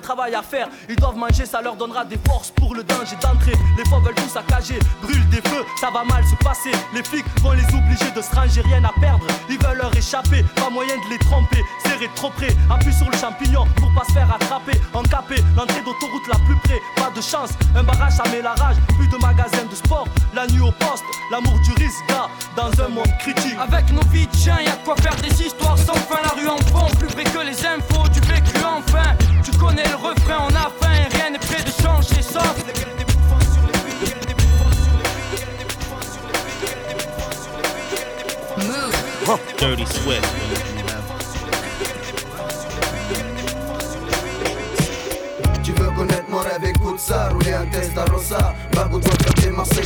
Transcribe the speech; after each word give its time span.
travail 0.00 0.34
à 0.34 0.42
faire. 0.42 0.68
Ils 0.88 0.96
doivent 0.96 1.16
manger, 1.16 1.46
ça 1.46 1.60
leur 1.60 1.76
donnera 1.76 2.04
des 2.04 2.18
forces 2.26 2.50
pour 2.50 2.74
le 2.74 2.82
danger 2.84 3.16
d'entrée. 3.20 3.56
Les 3.76 3.84
fois 3.88 4.00
veulent 4.00 4.14
tout 4.14 4.28
saccager, 4.28 4.78
brûlent 5.02 5.28
des 5.30 5.42
feux, 5.48 5.64
ça 5.80 5.90
va 5.90 6.04
mal 6.04 6.24
se 6.24 6.36
passer. 6.44 6.72
Les 6.94 7.02
flics 7.02 7.26
vont 7.42 7.52
les 7.52 7.64
obliger 7.74 8.10
de 8.14 8.22
se 8.22 8.34
ranger, 8.34 8.60
rien 8.62 8.84
à 8.84 8.92
perdre. 9.00 9.26
Ils 9.48 9.58
veulent 9.58 9.78
leur 9.78 9.94
échapper, 9.96 10.44
pas 10.56 10.70
moyen 10.70 10.96
de 10.96 11.10
les 11.10 11.18
tromper. 11.18 11.62
Serrer 11.84 12.10
trop 12.14 12.30
près, 12.30 12.54
appuie 12.70 12.92
sur 12.92 13.10
le 13.10 13.16
champignon 13.16 13.66
pour 13.76 13.92
pas 13.94 14.04
se 14.04 14.12
faire 14.12 14.32
attraper. 14.32 14.80
Encapé, 14.94 15.36
l'entrée 15.56 15.82
d'autoroute 15.82 16.26
la 16.28 16.38
plus 16.46 16.56
près, 16.64 16.80
pas 16.96 17.10
de 17.14 17.20
chance. 17.20 17.50
Un 17.76 17.82
barrage, 17.82 18.12
ça 18.12 18.24
met 18.30 18.42
la 18.42 18.54
rage. 18.54 18.76
Plus 18.98 19.08
de 19.08 19.16
magasins 19.18 19.66
de 19.70 19.74
sport, 19.74 20.06
la 20.34 20.46
nuit 20.46 20.60
au 20.60 20.72
poste, 20.72 21.04
l'amour 21.30 21.58
du 21.60 21.72
risque, 21.82 22.04
gars, 22.08 22.28
dans 22.56 22.70
un 22.84 22.88
monde 22.88 23.12
critique. 23.18 23.56
Avec 23.60 23.90
nos 23.92 24.02
vies 24.10 24.26
de 24.26 24.36
chien, 24.36 24.60
y'a 24.60 24.76
quoi 24.84 24.96
faire 24.96 25.16
des 25.16 25.42
histoires 25.42 25.78
sans 25.78 25.94
fin. 25.94 26.20
La 26.22 26.30
rue 26.30 26.48
en 26.48 26.58
fond, 26.58 26.86
plus 26.98 27.08
vrai 27.08 27.24
que 27.24 27.38
les 27.38 27.66
infos 27.66 28.08
du 28.08 28.20
vécu 28.20 28.49
enfin. 28.64 29.16
Tu 29.42 29.50
connais 29.52 29.84
le 29.88 29.96
refrain, 29.96 30.48
on 30.48 30.54
a 30.54 30.70
faim, 30.80 31.08
rien 31.12 31.30
n'est 31.30 31.38
prêt 31.38 31.62
de 31.62 31.70
changer, 31.82 32.16
les 32.16 32.72
filles, 32.72 32.90
Dirty 39.58 39.86
Swift. 39.86 40.24
Tu 45.62 45.72
veux 45.72 45.90
connaître 45.90 46.24
mon 46.28 46.38
rêve, 46.38 46.64
écoute 46.64 46.98
ça, 46.98 47.28
rouler 47.28 47.52
un 47.52 47.66
Testarossa, 47.66 48.54
Babou 48.72 48.98
doit 49.00 49.12
faire 49.22 49.34
des 49.34 49.50
Marseille 49.50 49.84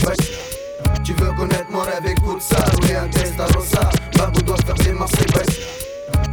Tu 1.05 1.13
veux 1.15 1.33
connaître 1.33 1.71
mon 1.71 1.81
rêve, 1.81 2.07
écoute 2.07 2.41
ça, 2.41 2.57
rouler 2.75 2.95
un 2.95 3.09
Testarossa, 3.09 3.91
Babou 4.17 4.43
doit 4.43 4.57
faire 4.57 4.75
des 4.75 4.93
Marseille 4.93 5.84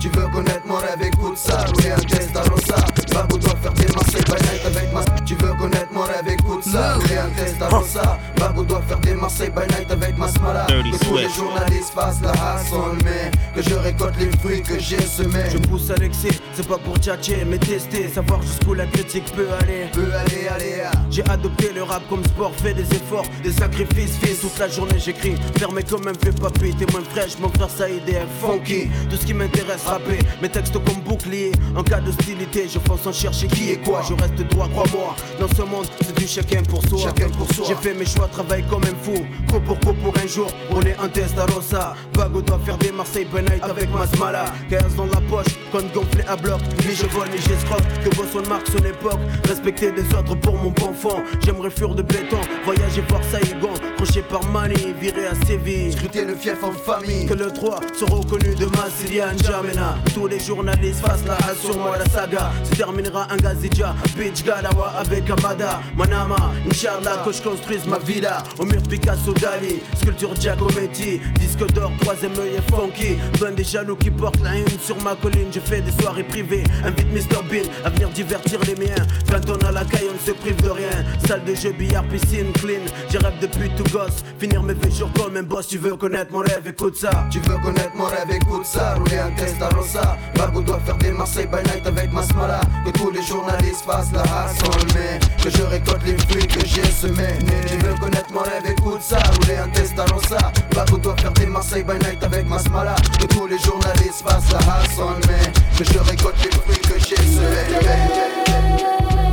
Tu 0.01 0.09
veux 0.09 0.27
connaître 0.29 0.65
mon 0.65 0.77
rêve, 0.77 0.99
écoute 1.03 1.37
ça, 1.37 1.63
rouler 1.65 1.91
un 1.91 1.99
Testarossa, 1.99 2.75
Babou 3.13 3.37
doit 3.37 3.55
faire 3.61 3.73
des 3.73 3.85
Marseille 4.11 4.25
by 4.25 4.43
night 4.43 4.65
avec 4.65 4.93
ma 4.93 5.03
Tu 5.25 5.35
veux 5.35 5.53
connaître 5.53 5.93
mon 5.93 6.01
rêve, 6.01 6.27
écoute 6.27 6.63
ça, 6.65 6.95
rouler 6.95 7.17
un 7.17 7.29
Testarossa, 7.29 8.19
Babou 8.37 8.65
doit 8.65 8.81
faire 8.81 8.99
des 8.99 9.13
Marseille 9.13 9.49
by 9.49 9.61
night 9.73 9.89
avec 9.89 10.17
ma 10.17 10.27
smala 10.27 10.65
Que 10.67 10.81
tous 10.81 11.15
les 11.15 11.23
Swift. 11.23 11.35
journalistes 11.37 11.93
fassent 11.93 12.21
la 12.21 12.31
hassle, 12.31 12.97
mais 13.05 13.31
que 13.55 13.61
je 13.69 13.75
récolte 13.75 14.15
les 14.19 14.29
fruits 14.39 14.61
que 14.63 14.77
j'ai 14.79 14.99
semés 15.01 15.49
Je 15.49 15.59
pousse 15.59 15.89
à 15.91 15.95
l'excès, 15.95 16.29
c'est 16.53 16.67
pas 16.67 16.77
pour 16.77 16.97
tchatcher, 16.97 17.45
mais 17.49 17.57
tester, 17.57 18.09
savoir 18.09 18.41
jusqu'où 18.41 18.73
la 18.73 18.85
critique 18.85 19.31
peut 19.33 19.47
aller. 19.61 19.87
Peut 19.93 20.11
aller, 20.13 20.47
aller, 20.49 20.81
ah. 20.85 20.91
J'ai 21.09 21.23
adopté 21.29 21.71
le 21.73 21.83
rap 21.83 22.01
comme 22.09 22.25
sport, 22.25 22.51
fait 22.55 22.73
des 22.73 22.83
efforts, 22.93 23.25
des 23.43 23.53
sacrifices, 23.53 24.17
fils. 24.21 24.41
Toute 24.41 24.59
la 24.59 24.67
journée 24.67 24.99
j'écris, 24.99 25.35
fermé 25.57 25.83
comme 25.83 26.07
un 26.07 26.13
vieux 26.21 26.33
papy, 26.33 26.75
t'es 26.75 26.91
moins 26.91 27.03
fraîche, 27.11 27.37
mon 27.39 27.49
frère 27.49 27.69
ça 27.69 27.87
est 27.87 28.01
funky. 28.41 28.89
Tout 29.09 29.15
ce 29.15 29.25
qui 29.25 29.33
m'intéresse, 29.33 29.85
rapper, 29.85 30.19
mes 30.41 30.49
textes 30.49 30.73
comme 30.73 31.01
bouclier. 31.05 31.53
En 31.77 31.83
cas 31.83 32.01
d'hostilité, 32.01 32.67
je 32.67 32.79
fonce 32.79 33.01
sans 33.03 33.13
chercher 33.13 33.47
qui 33.47 33.71
est 33.71 33.77
quoi. 33.77 34.00
Je 34.07 34.13
reste 34.13 34.41
droit, 34.49 34.67
crois-moi. 34.69 35.15
Dans 35.39 35.47
ce 35.47 35.61
monde, 35.61 35.85
c'est 36.01 36.17
du 36.17 36.27
chacun 36.27 36.61
pour 36.63 36.83
soi. 36.87 36.99
Chacun 36.99 37.29
pour 37.29 37.51
soi. 37.53 37.65
J'ai 37.67 37.75
fait 37.75 37.93
mes 37.93 38.05
choix, 38.05 38.27
travaille 38.27 38.63
comme 38.63 38.83
un 38.83 38.95
fou. 39.03 39.25
Coup 39.49 39.59
pour 39.59 39.79
coup 39.79 39.93
pour 39.93 40.13
un 40.17 40.27
jour, 40.27 40.47
on 40.71 40.81
est 40.81 40.97
un 40.99 41.09
Testarossa. 41.09 41.95
Vago 42.13 42.41
doit 42.41 42.59
faire 42.65 42.77
des 42.77 42.91
Marseille 42.91 43.27
night 43.33 43.63
avec 43.63 43.89
ma 43.93 44.07
smala. 44.07 44.45
15 44.69 44.95
dans 44.95 45.05
la 45.05 45.21
poche, 45.29 45.53
compte 45.71 45.91
gonflé 45.93 46.23
à 46.27 46.35
bloc. 46.35 46.61
Ni 46.87 46.95
je 46.95 47.05
vole, 47.07 47.29
ni 47.29 47.37
j'escroque. 47.37 47.83
Que 48.03 48.15
Boston 48.15 48.43
marque 48.47 48.67
son 48.67 48.83
époque. 48.85 49.19
Respecter 49.47 49.91
des 49.91 50.05
autres 50.15 50.35
pour 50.35 50.55
mon 50.57 50.71
bon 50.71 50.93
fond. 50.93 51.21
J'aimerais 51.43 51.69
fuir 51.69 51.95
de 51.95 52.01
béton. 52.01 52.39
Voyager 52.65 53.03
voir 53.09 53.21
Saigon. 53.23 53.73
Croché 53.97 54.21
par 54.21 54.43
Mani, 54.51 54.93
viré 54.99 55.27
à 55.27 55.35
Séville. 55.45 55.91
Scruter 55.91 56.25
le 56.25 56.35
fief 56.35 56.63
en 56.63 56.71
famille 56.71 57.25
Que 57.25 57.33
le 57.33 57.51
3 57.51 57.79
soit 57.97 58.09
reconnu 58.09 58.55
de 58.55 58.65
Massilia 58.65 59.33
N'Djamena 59.33 59.97
Tous 60.13 60.27
les 60.27 60.39
journalistes 60.39 61.05
fassent 61.05 61.25
la 61.25 61.37
sur 61.55 61.77
moi 61.77 61.97
la 61.97 62.05
saga 62.05 62.51
Se 62.63 62.75
terminera 62.75 63.27
un 63.31 63.37
Gazidja 63.37 63.90
Bitch 64.17 64.43
Galawa 64.43 64.93
avec 64.97 65.29
Amada 65.29 65.81
Manama 65.97 66.51
Inch'Allah 66.69 67.23
que 67.25 67.31
je 67.31 67.41
construise 67.41 67.85
ma 67.87 67.99
villa 67.99 68.43
Au 68.59 68.65
mur 68.65 68.81
Picasso 68.83 69.33
Dali. 69.33 69.81
Sculpture 69.95 70.35
Giacometti 70.35 71.19
Disque 71.39 71.65
d'or 71.73 71.91
troisième 72.01 72.33
œil 72.39 72.55
est 72.57 72.71
funky. 72.71 73.17
Loin 73.39 73.51
des 73.51 73.63
jaloux 73.63 73.95
qui 73.95 74.11
portent 74.11 74.41
la 74.43 74.55
une 74.57 74.79
sur 74.79 75.01
ma 75.03 75.15
colline. 75.15 75.49
Je 75.53 75.59
fais 75.59 75.81
des 75.81 75.91
soirées 75.91 76.23
privées 76.23 76.63
Invite 76.83 77.11
Mr 77.11 77.41
Bean 77.49 77.69
à 77.85 77.89
venir 77.89 78.09
divertir 78.09 78.59
les 78.67 78.75
miens. 78.75 79.05
Quand 79.29 79.49
on 79.49 79.65
a 79.65 79.71
la 79.71 79.85
caille 79.85 80.07
on 80.09 80.13
ne 80.13 80.19
se 80.19 80.31
prive 80.31 80.61
de 80.61 80.69
rien. 80.69 81.05
Salle 81.27 81.43
de 81.43 81.55
jeu, 81.55 81.71
billard, 81.71 82.03
piscine, 82.05 82.51
clean. 82.53 82.81
J'ai 83.09 83.17
rêve 83.17 83.33
depuis 83.41 83.69
tout 83.75 83.83
gosse. 83.91 84.23
Finir 84.39 84.63
mes 84.63 84.73
vieux 84.73 84.91
jours 84.91 85.11
comme 85.13 85.37
un 85.37 85.43
boss 85.43 85.67
Tu 85.67 85.77
veux 85.77 85.95
connaître 85.95 86.31
mon 86.31 86.39
rêve, 86.39 86.65
écoute 86.67 86.95
ça. 86.95 87.09
Tu 87.31 87.39
veux 87.39 87.57
connaître 87.57 87.95
mon 87.95 88.05
rêve, 88.05 88.29
écoute 88.31 88.65
ça. 88.65 88.95
Rouler 88.95 89.19
un 89.19 89.31
Testarossa 89.31 90.17
Babou 90.35 90.61
doit 90.61 90.79
faire 90.79 90.97
des 90.97 91.11
Marseille 91.11 91.47
by 91.47 91.57
night 91.69 91.85
avec 91.85 92.11
ma 92.11 92.23
smala. 92.23 92.61
Que 92.85 92.91
tous 92.91 93.11
les 93.11 93.21
journalistes 93.21 93.80
fassent 93.85 94.11
la 94.13 94.21
hassle 94.21 94.87
Mais 94.95 95.19
que 95.43 95.49
je 95.49 95.63
récolte 95.63 96.03
les 96.05 96.17
fruits 96.17 96.47
que 96.47 96.65
j'ai 96.65 96.85
semés. 96.85 97.37
Tu 97.67 97.77
veux 97.77 97.93
connaître 97.95 98.31
mon 98.33 98.41
rêve, 98.41 98.65
écoute 98.77 99.01
ça. 99.01 99.17
Rouler 99.17 99.57
un 99.57 99.69
Testarossa 99.69 100.51
Babou 100.75 100.97
doit 100.97 101.15
faire 101.17 101.31
des 101.33 101.45
Marseille 101.45 101.83
by 101.83 101.93
night 102.05 102.23
avec 102.23 102.47
ma 102.47 102.59
smala. 102.59 102.95
Que 103.19 103.25
tous 103.27 103.47
les 103.47 103.59
journalistes 103.59 104.23
fassent 104.23 104.51
la 104.51 104.59
hassle 104.59 105.19
Mais 105.27 105.51
que 105.77 105.83
je 105.91 105.99
récolte 105.99 106.35
les 106.43 106.51
fruits 106.51 106.79
que 106.79 106.99
j'ai 106.99 107.15
semés. 107.15 107.71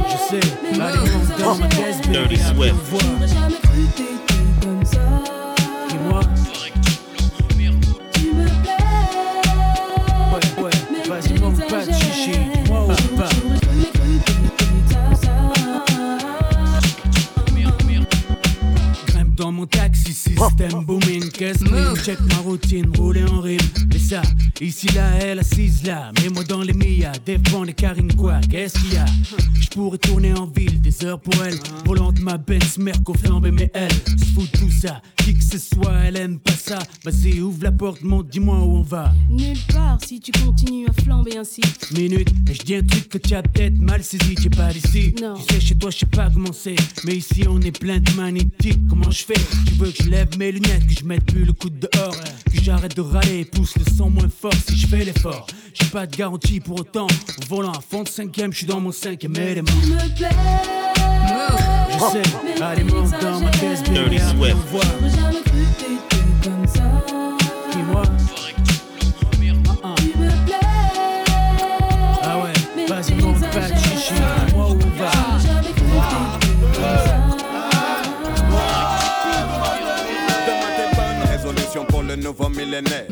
Je 0.09 0.37
sais, 0.37 0.41
dans 1.39 1.55
ma 1.55 1.69
caisse 1.69 1.99
voir 2.91 3.03
système 20.39 20.85
booming, 20.85 21.31
caisse 21.31 21.61
mine, 21.61 21.95
check 22.05 22.19
ma 22.21 22.37
routine, 22.37 22.87
rouler 22.97 23.25
en 23.25 23.41
rime. 23.41 23.59
Et 23.95 23.99
ça, 23.99 24.23
ici 24.61 24.89
là, 24.95 25.11
elle 25.21 25.41
assise 25.41 25.85
là, 25.85 26.13
mets-moi 26.23 26.45
dans 26.45 26.63
les 26.63 26.73
millas, 26.73 27.13
défends 27.25 27.65
les 27.65 27.73
carines 27.73 28.15
quoi, 28.15 28.41
qu'est-ce 28.51 28.79
qu'il 28.79 28.95
y 28.95 28.97
a? 28.97 29.07
Je 29.61 29.69
pourrais 29.69 29.99
tourner 29.99 30.33
en 30.35 30.47
ville, 30.47 30.81
des 30.81 31.05
heures 31.05 31.21
pour 31.21 31.35
elle, 31.45 31.59
volant 31.85 32.13
de 32.13 32.21
ma 32.21 32.39
Benz, 32.39 32.79
Merco 32.79 33.15
flambé, 33.15 33.51
mais 33.51 33.71
elle 33.75 33.93
se 33.93 34.25
fout 34.35 34.51
tout 34.53 34.71
ça, 34.71 35.03
qui 35.17 35.35
que 35.35 35.45
ce 35.45 35.59
soit, 35.59 35.95
elle 36.05 36.17
aime 36.17 36.39
pas 36.39 36.53
ça. 36.53 36.79
Vas-y, 37.05 37.41
ouvre 37.41 37.63
la 37.63 37.73
porte, 37.73 38.03
monte, 38.03 38.29
dis-moi 38.29 38.59
où 38.59 38.77
on 38.79 38.83
va. 38.83 39.13
Nulle 39.31 39.59
part 39.73 39.99
si 40.05 40.21
tu 40.21 40.33
continues 40.33 40.87
à 40.89 40.93
flamber 41.03 41.37
ainsi. 41.37 41.61
Minute, 41.95 42.31
et 42.49 42.55
je 42.55 42.63
dis 42.63 42.75
un 42.77 42.83
truc 42.83 43.09
que 43.09 43.19
tu 43.19 43.35
as 43.35 43.43
peut-être 43.43 43.79
mal 43.79 44.03
saisi, 44.03 44.35
t'es 44.35 44.51
pas 44.51 44.73
d'ici. 44.73 45.15
Non. 45.21 45.35
Tu 45.35 45.55
sais, 45.55 45.61
chez 45.61 45.75
toi, 45.77 45.91
je 45.91 45.99
sais 45.99 46.07
pas 46.07 46.31
comment 46.31 46.53
c'est. 46.53 46.77
Mais 47.05 47.17
ici, 47.17 47.45
on 47.49 47.61
est 47.61 47.79
plein 47.79 47.99
de 47.99 48.11
magnétiques. 48.13 48.81
Comment 48.89 49.11
je 49.11 49.25
fais? 49.25 49.41
Tu 49.67 49.75
veux 49.75 49.91
que 49.91 50.03
je 50.03 50.09
lève 50.09 50.28
mes 50.37 50.53
lunettes, 50.53 50.87
que 50.87 50.95
je 50.95 51.05
mette 51.05 51.25
plus 51.25 51.45
le 51.45 51.53
coude 51.53 51.79
dehors, 51.79 52.15
que 52.53 52.63
j'arrête 52.63 52.97
de 52.97 53.01
râler 53.01 53.41
et 53.41 53.45
pousse 53.45 53.75
le 53.77 53.85
son 53.97 54.11
moins 54.11 54.29
fort 54.29 54.53
si 54.67 54.77
je 54.77 54.87
fais 54.87 55.05
l'effort. 55.05 55.47
J'ai 55.75 55.87
pas 55.87 56.07
de 56.07 56.17
garantie 56.17 56.61
pour 56.61 56.81
autant. 56.81 57.07
Au 57.07 57.47
volant 57.49 57.73
à 57.73 57.81
fond 57.81 58.03
de 58.03 58.09
cinquième, 58.09 58.53
je 58.53 58.59
suis 58.59 58.67
dans 58.67 58.81
mon 58.81 58.93
cinquième 58.93 59.37
élément. 59.37 59.69
Tu 59.83 59.91
me 59.91 60.17
plais. 60.17 60.29
Je 61.91 61.99
sais, 62.13 62.63
allez, 62.63 62.85
monte 62.85 63.11
dans 63.21 63.41
ma 63.41 63.51
caisse. 63.51 63.83
J'aurais 63.87 64.19
jamais 64.19 65.43
cru 65.43 65.65
t'étais 65.79 66.49
comme 66.49 66.67
ça. 66.67 67.28
Millénaire. 82.51 83.05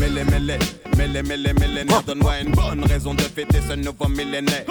Mêlé, 0.00 0.24
mêlé, 0.24 0.58
mêlé, 0.96 1.22
mêlé, 1.22 1.52
millénaire. 1.54 2.02
Donne-moi 2.06 2.40
une 2.40 2.52
bonne 2.52 2.84
raison 2.84 3.14
de 3.14 3.22
fêter 3.22 3.58
ce 3.68 3.74
nouveau 3.74 4.08
millénaire. 4.08 4.64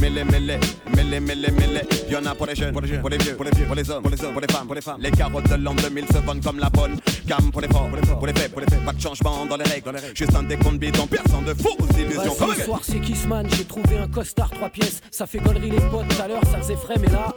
Mêlé, 0.00 0.24
mêlé, 0.24 0.58
mêlé, 0.94 1.20
mêlé, 1.20 1.50
mêlé. 1.50 1.80
Y'en 2.10 2.24
a 2.26 2.34
pour 2.34 2.46
les 2.46 2.54
jeunes, 2.54 2.72
pour 2.72 2.80
les 2.82 2.88
vieux, 2.88 3.00
pour 3.00 3.10
les 3.10 3.18
vieux, 3.18 3.34
pour 3.66 3.74
les 3.74 3.90
hommes, 3.90 4.02
pour 4.02 4.10
les 4.10 4.24
hommes, 4.24 4.32
pour 4.32 4.40
les 4.40 4.48
femmes, 4.52 4.66
pour 4.66 4.74
les 4.74 4.80
femmes. 4.80 5.00
Les 5.00 5.10
carottes 5.10 5.48
de 5.48 5.54
l'an 5.56 5.74
2000 5.74 6.06
se 6.06 6.18
vendent 6.18 6.42
comme 6.42 6.58
la 6.58 6.70
bonne 6.70 6.96
gamme 7.30 7.52
pour 7.52 7.60
les 7.60 7.68
forts, 7.68 7.86
pour 7.86 7.96
les 7.96 8.06
forts, 8.06 8.18
pour 8.18 8.26
les 8.26 8.32
faits, 8.32 8.50
pour 8.50 8.60
les 8.60 8.66
faits. 8.66 8.84
Pas 8.84 8.92
de 8.92 9.00
changement 9.00 9.46
dans 9.46 9.56
les 9.56 9.64
règles, 9.64 9.92
juste 10.14 10.34
un 10.34 10.42
décompte 10.42 10.78
bidon, 10.78 11.06
personne 11.06 11.44
de 11.44 11.54
faux 11.54 11.76
illusions. 11.96 12.34
Ce 12.56 12.64
soir, 12.64 12.80
c'est 12.82 13.00
Kissman, 13.00 13.46
j'ai 13.56 13.64
trouvé 13.64 13.98
un 13.98 14.08
costard, 14.08 14.50
trois 14.50 14.68
pièces. 14.68 15.00
Ça 15.12 15.26
fait 15.26 15.38
gollerie 15.38 15.70
les 15.70 15.80
potes, 15.90 16.08
tout 16.08 16.22
à 16.22 16.26
l'heure, 16.26 16.42
ça 16.50 16.58
faisait 16.58 16.74
frais, 16.74 16.96
mais 17.00 17.08
là, 17.08 17.32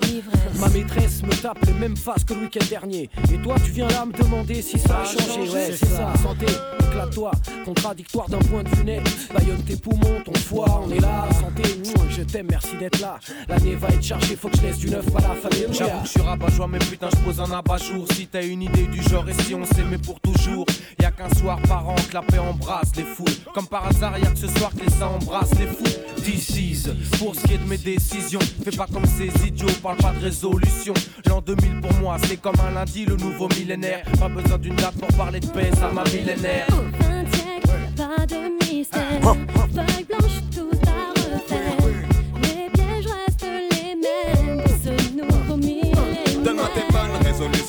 ma 0.59 0.69
maîtresse 0.69 1.21
me 1.21 1.35
tape 1.39 1.63
les 1.67 1.73
mêmes 1.73 1.97
faces 1.97 2.23
que 2.23 2.33
le 2.33 2.41
week-end 2.41 2.65
dernier. 2.69 3.09
Et 3.31 3.37
toi, 3.37 3.55
tu 3.63 3.69
viens 3.69 3.87
là 3.87 4.05
me 4.05 4.13
demander 4.13 4.63
si 4.63 4.79
ça 4.79 5.01
a 5.01 5.05
changé. 5.05 5.51
Ouais, 5.51 5.71
c'est 5.77 5.85
ça. 5.85 6.11
Santé, 6.23 6.47
éclate-toi. 6.89 7.31
Contradictoire 7.63 8.27
d'un 8.29 8.39
point 8.39 8.63
de 8.63 8.69
vue 8.69 8.83
net. 8.83 9.03
Baillonne 9.33 9.63
tes 9.63 9.75
poumons, 9.75 10.21
ton 10.25 10.33
foie, 10.33 10.81
on 10.85 10.91
est 10.91 10.99
là. 10.99 11.27
Santé, 11.39 11.63
je 12.09 12.21
t'aime, 12.23 12.47
merci 12.49 12.75
d'être 12.77 12.99
là. 12.99 13.19
L'année 13.47 13.75
va 13.75 13.89
être 13.89 14.03
chargée, 14.03 14.35
faut 14.35 14.49
que 14.49 14.57
je 14.57 14.63
laisse 14.63 14.77
du 14.77 14.89
neuf 14.89 15.05
à 15.15 15.21
la 15.21 15.35
famille. 15.35 15.67
J'avoue 15.71 16.01
que 16.01 16.07
je 16.07 16.11
suis 16.11 16.21
rabat-joie, 16.21 16.67
mais 16.67 16.79
putain, 16.79 17.09
je 17.11 17.17
pose 17.17 17.39
un 17.39 17.51
abat-jour. 17.51 18.07
Si 18.13 18.27
t'as 18.27 18.43
une 18.43 18.63
idée 18.63 18.87
du 18.87 19.01
genre 19.03 19.27
et 19.29 19.33
si 19.43 19.53
on 19.53 19.65
s'aimait 19.83 19.97
pour 19.97 20.19
toujours, 20.19 20.65
y 20.99 21.05
a 21.05 21.11
qu'un 21.11 21.29
soir 21.35 21.59
par 21.67 21.87
an 21.87 21.95
que 21.95 22.13
la 22.13 22.21
paix 22.21 22.39
embrasse 22.39 22.95
les 22.95 23.03
foules. 23.03 23.35
Comme 23.53 23.67
par 23.67 23.87
hasard, 23.87 24.17
y 24.17 24.25
a 24.25 24.31
que 24.31 24.37
ce 24.37 24.47
soir 24.47 24.71
que 24.71 24.83
les 24.83 24.91
ça 24.91 25.07
embrasse 25.07 25.51
les 25.59 25.67
fous. 25.67 25.83
This 26.23 26.89
pour 27.19 27.35
ce 27.35 27.41
qui 27.41 27.53
est 27.53 27.57
de 27.57 27.67
mes 27.67 27.77
décisions. 27.77 28.39
Fais 28.63 28.75
pas 28.75 28.87
comme 28.91 29.05
ces 29.05 29.47
idiots, 29.47 29.67
parle 29.81 29.97
pas 29.97 30.13
de 30.13 30.23
résolution. 30.23 30.93
L'an 31.27 31.41
2000 31.41 31.81
pour 31.81 31.93
moi, 31.95 32.17
c'est 32.27 32.37
comme 32.37 32.59
un 32.65 32.71
lundi, 32.71 33.05
le 33.05 33.15
nouveau 33.15 33.47
millénaire. 33.49 34.03
Pas 34.19 34.29
besoin 34.29 34.57
d'une 34.57 34.75
date 34.75 34.95
pour 34.95 35.09
parler 35.17 35.39
de 35.39 35.47
paix, 35.47 35.71
ça 35.77 35.91
m'a 35.91 36.03
millénaire. 36.05 36.67
pas 37.95 38.25
de 38.25 38.65
mystère. 38.65 39.21
Feuille 39.21 40.05
blanche, 40.05 40.41
tout 40.51 40.69
à 40.87 41.35
refaire. 41.35 41.82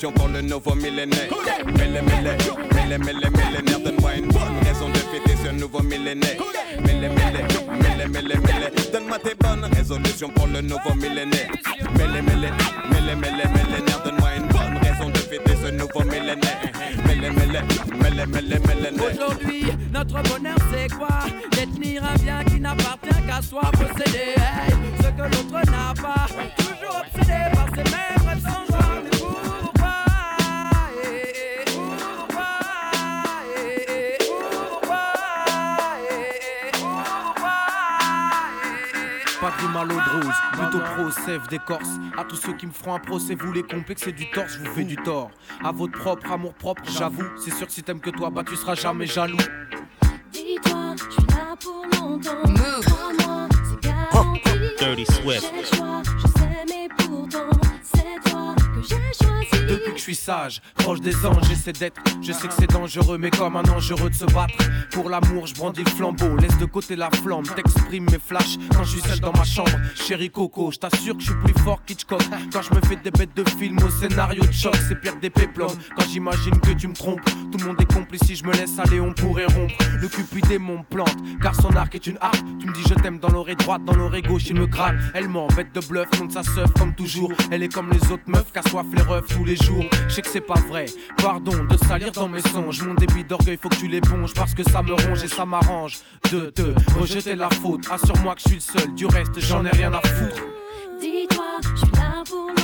Résolutions 0.05 0.12
pour 0.12 0.29
le 0.29 0.41
nouveau 0.43 0.75
millénaire. 0.75 1.31
Mêlé, 1.77 2.01
mêlé, 2.03 2.37
mêlé, 2.75 2.99
mêlé, 2.99 3.31
millénaire. 3.31 3.81
Donne-moi 3.81 4.15
une 4.17 4.29
bonne 4.29 4.59
raison 4.65 4.89
de 4.89 4.99
fêter 4.99 5.37
ce 5.45 5.51
nouveau 5.51 5.83
millénaire. 5.83 6.37
Mêlé, 6.81 7.09
mêlé, 7.09 7.45
mêlé, 7.81 8.06
mêlé, 8.09 8.35
mêlé. 8.37 8.67
Donne-moi 8.93 9.19
tes 9.19 9.35
bonnes 9.35 9.65
résolutions 9.73 10.29
pour 10.31 10.47
le 10.47 10.61
nouveau 10.61 10.95
millénaire. 10.95 11.51
Mêlé, 11.97 12.23
mêlé, 12.23 12.51
mêlé, 12.91 13.15
mêlé, 13.17 13.45
millénaire. 13.49 14.03
Donne-moi 14.05 14.29
une 14.37 14.49
bonne 14.49 14.79
raison 14.83 15.11
de 15.11 15.19
fêter 15.19 15.56
ce 15.62 15.71
nouveau 15.71 16.03
millénaire. 16.05 16.61
Mêlé, 17.06 17.31
mêlé, 17.31 17.61
mêlé, 18.03 18.27
mêlé, 18.27 18.59
mêlé. 18.67 18.91
Aujourd'hui, 19.01 19.65
notre 19.93 20.23
bonheur 20.23 20.56
c'est 20.73 20.93
quoi 20.95 21.21
Détenir 21.51 22.05
un 22.05 22.15
bien 22.19 22.45
qui 22.45 22.61
n'appartient 22.61 23.23
qu'à 23.27 23.41
soi, 23.43 23.62
posséder 23.73 24.35
hey, 24.37 24.75
ce 24.99 25.09
que 25.09 25.23
l'autre 25.23 25.71
n'a 25.71 25.95
pas. 26.01 26.27
Toujours 26.59 27.01
obsédé 27.01 27.39
par 27.55 27.69
ses 27.71 27.85
mêmes 27.91 28.29
rêves 28.29 28.43
sans 28.43 28.67
joie. 28.67 29.13
Pas 39.44 39.85
l'eau 39.85 39.96
de 39.96 40.25
rose, 40.25 40.35
plutôt 40.52 40.79
pro, 40.79 41.11
sève 41.11 41.46
d'écorce. 41.49 41.91
À 42.17 42.25
tous 42.25 42.37
ceux 42.37 42.55
qui 42.55 42.67
me 42.67 42.73
feront 42.73 42.94
un 42.94 42.99
procès, 42.99 43.35
vous 43.35 43.52
les 43.52 43.62
complexez 43.62 44.11
du 44.11 44.31
torse, 44.31 44.55
je 44.55 44.61
vous 44.61 44.75
fais 44.75 44.85
du 44.85 44.96
tort. 44.96 45.31
À 45.62 45.70
votre 45.70 45.99
propre 45.99 46.32
amour 46.32 46.55
propre, 46.55 46.82
j'avoue. 46.87 47.26
C'est 47.37 47.52
sûr 47.52 47.67
que 47.67 47.73
si 47.75 47.82
t'aimes 47.82 48.00
que 48.00 48.08
toi, 48.08 48.31
bah 48.31 48.43
tu 48.43 48.56
seras 48.56 48.75
jamais 48.75 49.05
jaloux. 49.05 49.37
Dis-toi, 50.32 50.94
je 50.96 51.11
suis 51.11 51.26
là 51.29 51.55
pour 51.62 51.85
longtemps. 51.93 52.43
Garanti. 53.82 54.41
Dirty 54.79 55.05
Swift. 55.12 55.52
Depuis 59.69 59.92
que 59.92 59.98
je 59.98 60.02
suis 60.02 60.14
sage, 60.14 60.60
proche 60.75 61.00
des 61.00 61.25
anges, 61.25 61.42
j'essaie 61.48 61.72
d'être. 61.72 62.00
Je 62.22 62.32
sais 62.32 62.48
que 62.48 62.54
c'est 62.54 62.70
dangereux, 62.70 63.19
mais 63.19 63.31
comme 63.31 63.56
un 63.56 63.62
dangereux 63.62 64.10
de 64.10 64.14
se 64.14 64.26
battre. 64.26 64.54
Pour 64.90 65.08
l'amour, 65.08 65.46
je 65.46 65.54
brandis 65.54 65.82
le 65.82 65.90
flambeau, 65.90 66.36
laisse 66.36 66.56
de 66.58 66.66
côté 66.66 66.96
la 66.96 67.10
flamme. 67.10 67.44
T'exprimes 67.44 68.04
mes 68.10 68.19
flashs 68.19 68.58
quand 68.75 68.84
je 68.84 68.98
suis 68.98 69.00
seul 69.00 69.20
dans 69.20 69.32
ma 69.32 69.44
chambre. 69.44 69.70
Chérie 69.94 70.31
Coco, 70.31 70.70
je 70.70 70.78
t'assure 70.78 71.16
que 71.16 71.22
je 71.22 71.26
suis 71.26 71.40
plus 71.44 71.62
fort 71.62 71.82
qu'Hitchcock. 71.84 72.22
Quand 72.52 72.62
je 72.62 72.75
me 72.75 72.81
fais 72.86 72.96
des 72.96 73.10
bêtes 73.10 73.34
de 73.34 73.48
film 73.48 73.78
au 73.78 73.90
scénario 73.90 74.44
de 74.44 74.52
choc, 74.52 74.76
c'est 74.88 75.00
pire 75.00 75.16
des 75.16 75.31
péplums. 75.31 75.76
Quand 75.96 76.04
j'imagine 76.10 76.58
que 76.60 76.72
tu 76.72 76.88
me 76.88 76.94
trompes, 76.94 77.25
tout 77.25 77.58
le 77.58 77.64
monde 77.66 77.81
est 77.81 77.92
complice. 77.92 78.22
Si 78.25 78.36
je 78.36 78.44
me 78.44 78.52
laisse 78.52 78.78
aller, 78.78 79.00
on 79.00 79.12
pourrait 79.12 79.46
rompre. 79.46 79.75
Le 79.98 80.08
cupidé 80.08 80.58
mon 80.58 80.82
plante, 80.82 81.16
car 81.40 81.54
son 81.54 81.75
arc 81.76 81.94
est 81.94 82.06
une 82.06 82.19
harpe. 82.20 82.44
Tu 82.60 82.66
me 82.66 82.72
dis 82.72 82.82
je 82.88 82.94
t'aime 82.94 83.19
dans 83.19 83.31
l'oreille 83.31 83.56
droite, 83.56 83.84
dans 83.84 83.94
l'oreille 83.94 84.22
gauche, 84.22 84.44
il 84.48 84.56
me 84.56 84.66
gratte. 84.66 84.94
Elle 85.14 85.28
ment, 85.28 85.48
bête 85.48 85.75
de 85.75 85.81
bluff, 85.81 86.08
monte 86.20 86.32
sa 86.32 86.42
seuf 86.42 86.70
comme 86.75 86.94
toujours. 86.94 87.32
Elle 87.50 87.62
est 87.62 87.72
comme 87.72 87.90
les 87.90 88.12
autres 88.12 88.25
meufs, 88.26 88.52
qu'assoif 88.75 88.87
les 88.94 89.03
refs 89.03 89.26
tous 89.29 89.44
les 89.44 89.56
jours. 89.56 89.85
Je 90.09 90.15
sais 90.15 90.23
que 90.23 90.29
c'est 90.29 90.41
pas 90.41 90.61
vrai, 90.69 90.87
pardon 91.17 91.65
de 91.65 91.76
salir 91.76 92.12
dans 92.12 92.29
mes 92.29 92.41
songes. 92.41 92.82
Mon 92.82 92.94
débit 92.94 93.25
d'orgueil, 93.25 93.59
faut 93.61 93.69
que 93.69 93.76
tu 93.76 93.88
l'éponges 93.88 94.35
parce 94.35 94.55
que 94.55 94.62
ça 94.65 94.82
me 94.82 94.93
ronge 94.93 95.23
et 95.23 95.29
ça 95.29 95.44
m'arrange. 95.44 95.99
De 96.31 96.50
te 96.50 96.62
rejeter 96.99 97.35
la 97.35 97.50
faute, 97.50 97.87
assure-moi 97.91 98.35
que 98.35 98.41
je 98.41 98.49
suis 98.49 98.56
le 98.56 98.81
seul. 98.81 98.94
Du 98.94 99.06
reste, 99.06 99.38
j'en 99.38 99.65
ai 99.65 99.71
rien 99.71 99.93
à 99.93 100.00
foutre. 100.00 100.43
Dis-toi, 101.00 101.44
je 101.62 101.76
suis 101.76 101.93
là 101.93 102.22
pour. 102.29 102.64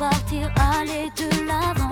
partir, 0.00 0.50
aller 0.56 1.10
de 1.14 1.46
l'avant. 1.46 1.89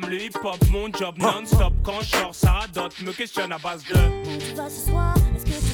Femme, 0.00 0.10
le 0.10 0.22
hip-hop, 0.22 0.58
mon 0.70 0.92
job 0.92 1.14
non-stop. 1.18 1.72
Quand 1.82 2.00
je 2.00 2.16
sors, 2.16 2.34
ça 2.34 2.50
radote, 2.52 3.00
me 3.02 3.12
questionne 3.12 3.52
à 3.52 3.58
base 3.58 3.84
de. 3.84 3.94
Tu 4.38 4.54
vas 4.54 4.70
ce 4.70 4.90
soir, 4.90 5.14
est-ce 5.36 5.44
que 5.44 5.50
tu 5.50 5.73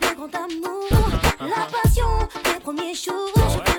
le 0.00 0.14
grand 0.14 0.34
amour, 0.34 0.88
la 1.40 1.66
passion 1.66 2.06
des 2.44 2.60
premiers 2.60 2.94
jours. 2.94 3.69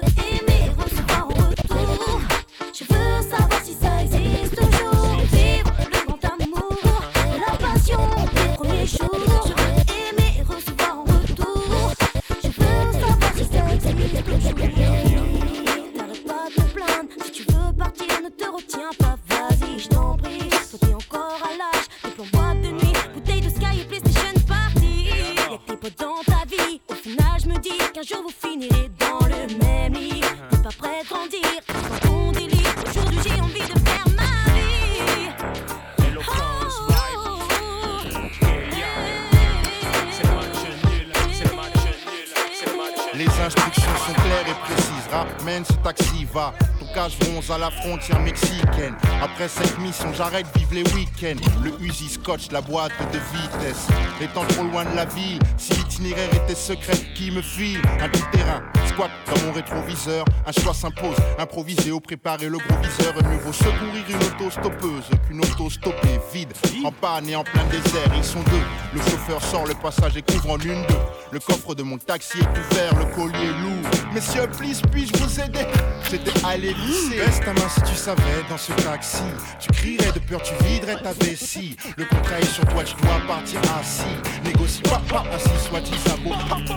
Ramène 45.11 45.65
ce 45.65 45.73
taxi, 45.83 46.25
va. 46.33 46.53
Ton 46.79 46.85
cache 46.93 47.19
bronze 47.19 47.51
à 47.51 47.57
la 47.57 47.69
frontière 47.69 48.19
mexicaine. 48.21 48.95
Après 49.21 49.47
cette 49.47 49.77
mission, 49.79 50.13
j'arrête, 50.13 50.45
vive 50.55 50.73
les 50.73 50.83
week-ends. 50.93 51.41
Le 51.63 51.71
Uzi 51.85 52.07
scotch, 52.07 52.49
la 52.51 52.61
boîte 52.61 52.93
de 53.11 53.19
vitesse. 53.33 53.87
Étant 54.21 54.45
trop 54.45 54.63
loin 54.63 54.85
de 54.85 54.95
la 54.95 55.05
ville, 55.05 55.39
si 55.57 55.73
l'itinéraire 55.73 56.29
était 56.33 56.55
secret, 56.55 56.95
qui 57.13 57.31
me 57.31 57.41
file? 57.41 57.81
Un 57.99 58.09
tout 58.09 58.25
terrain, 58.31 58.61
dans 58.97 59.45
mon 59.45 59.53
rétroviseur. 59.53 60.25
Un 60.45 60.51
choix 60.51 60.73
s'impose, 60.73 61.15
improvisé 61.37 61.91
au 61.91 61.99
préparer 61.99 62.49
le 62.49 62.57
gros 62.57 62.81
viseur. 62.81 63.13
Mieux 63.15 63.37
vaut 63.39 63.53
secourir 63.53 64.03
une 64.09 64.15
auto 64.15 64.49
stoppeuse 64.49 65.09
qu'une 65.27 65.39
auto 65.39 65.69
stoppée, 65.69 66.19
vide, 66.33 66.53
en 66.83 66.91
panne 66.91 67.29
et 67.29 67.35
en 67.35 67.43
plein 67.43 67.63
désert. 67.65 68.11
Ils 68.15 68.23
sont 68.23 68.43
deux. 68.43 68.63
Le 68.93 68.99
chauffeur 69.01 69.41
sort 69.41 69.65
le 69.65 69.75
passage 69.75 70.17
et 70.17 70.21
couvre 70.21 70.51
en 70.51 70.59
une 70.59 70.85
d'eux. 70.87 70.95
Le 71.31 71.39
coffre 71.39 71.75
de 71.75 71.83
mon 71.83 71.97
taxi 71.97 72.39
est 72.39 72.59
ouvert, 72.59 72.95
le 72.97 73.05
collier 73.15 73.47
lourd. 73.61 73.91
Messieurs, 74.13 74.47
please, 74.57 74.81
puis-je 74.91 75.17
vous 75.17 75.39
aider? 75.39 75.65
J'étais 76.11 76.45
allé 76.45 76.73
lycée. 76.73 77.19
Baisse 77.19 77.39
ta 77.39 77.53
main 77.53 77.69
si 77.69 77.81
tu 77.83 77.95
savais 77.95 78.43
dans 78.49 78.57
ce 78.57 78.73
taxi. 78.73 79.23
Tu 79.61 79.71
crierais 79.71 80.11
de 80.11 80.19
peur, 80.19 80.41
tu 80.43 80.53
viderais 80.65 81.01
ta 81.01 81.13
vessie. 81.13 81.77
Le 81.95 82.03
contrat 82.03 82.37
est 82.41 82.53
sur 82.53 82.65
toi, 82.65 82.83
tu 82.83 82.95
dois 83.01 83.21
partir 83.25 83.61
assis. 83.79 84.03
Négocie 84.43 84.81
pas, 84.81 85.01
pas 85.07 85.23
assis, 85.33 85.49
soit-il 85.69 85.97
sabot. 85.99 86.35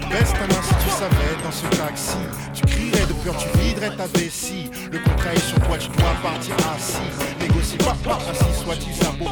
Baisse 0.09 0.33
ta 0.35 0.47
main 0.47 0.63
si 0.63 0.75
tu 0.85 0.91
savais 0.91 1.35
dans 1.43 1.51
ce 1.51 1.67
taxi. 1.77 2.17
Tu 2.55 2.63
crierais 2.65 3.07
de 3.07 3.13
peur, 3.25 3.37
tu 3.37 3.59
viderais 3.59 3.97
ta 3.97 4.07
vessie. 4.17 4.71
Le 4.93 5.01
contrat 5.01 5.35
est 5.35 5.41
sur 5.41 5.59
toi, 5.63 5.79
tu 5.79 5.89
dois 5.89 6.15
partir 6.23 6.55
assis. 6.77 7.11
Négocie 7.41 7.77
pas, 7.79 7.97
pas 8.05 8.21
assis, 8.31 8.63
soit-il 8.63 8.95
sabot. 8.95 9.31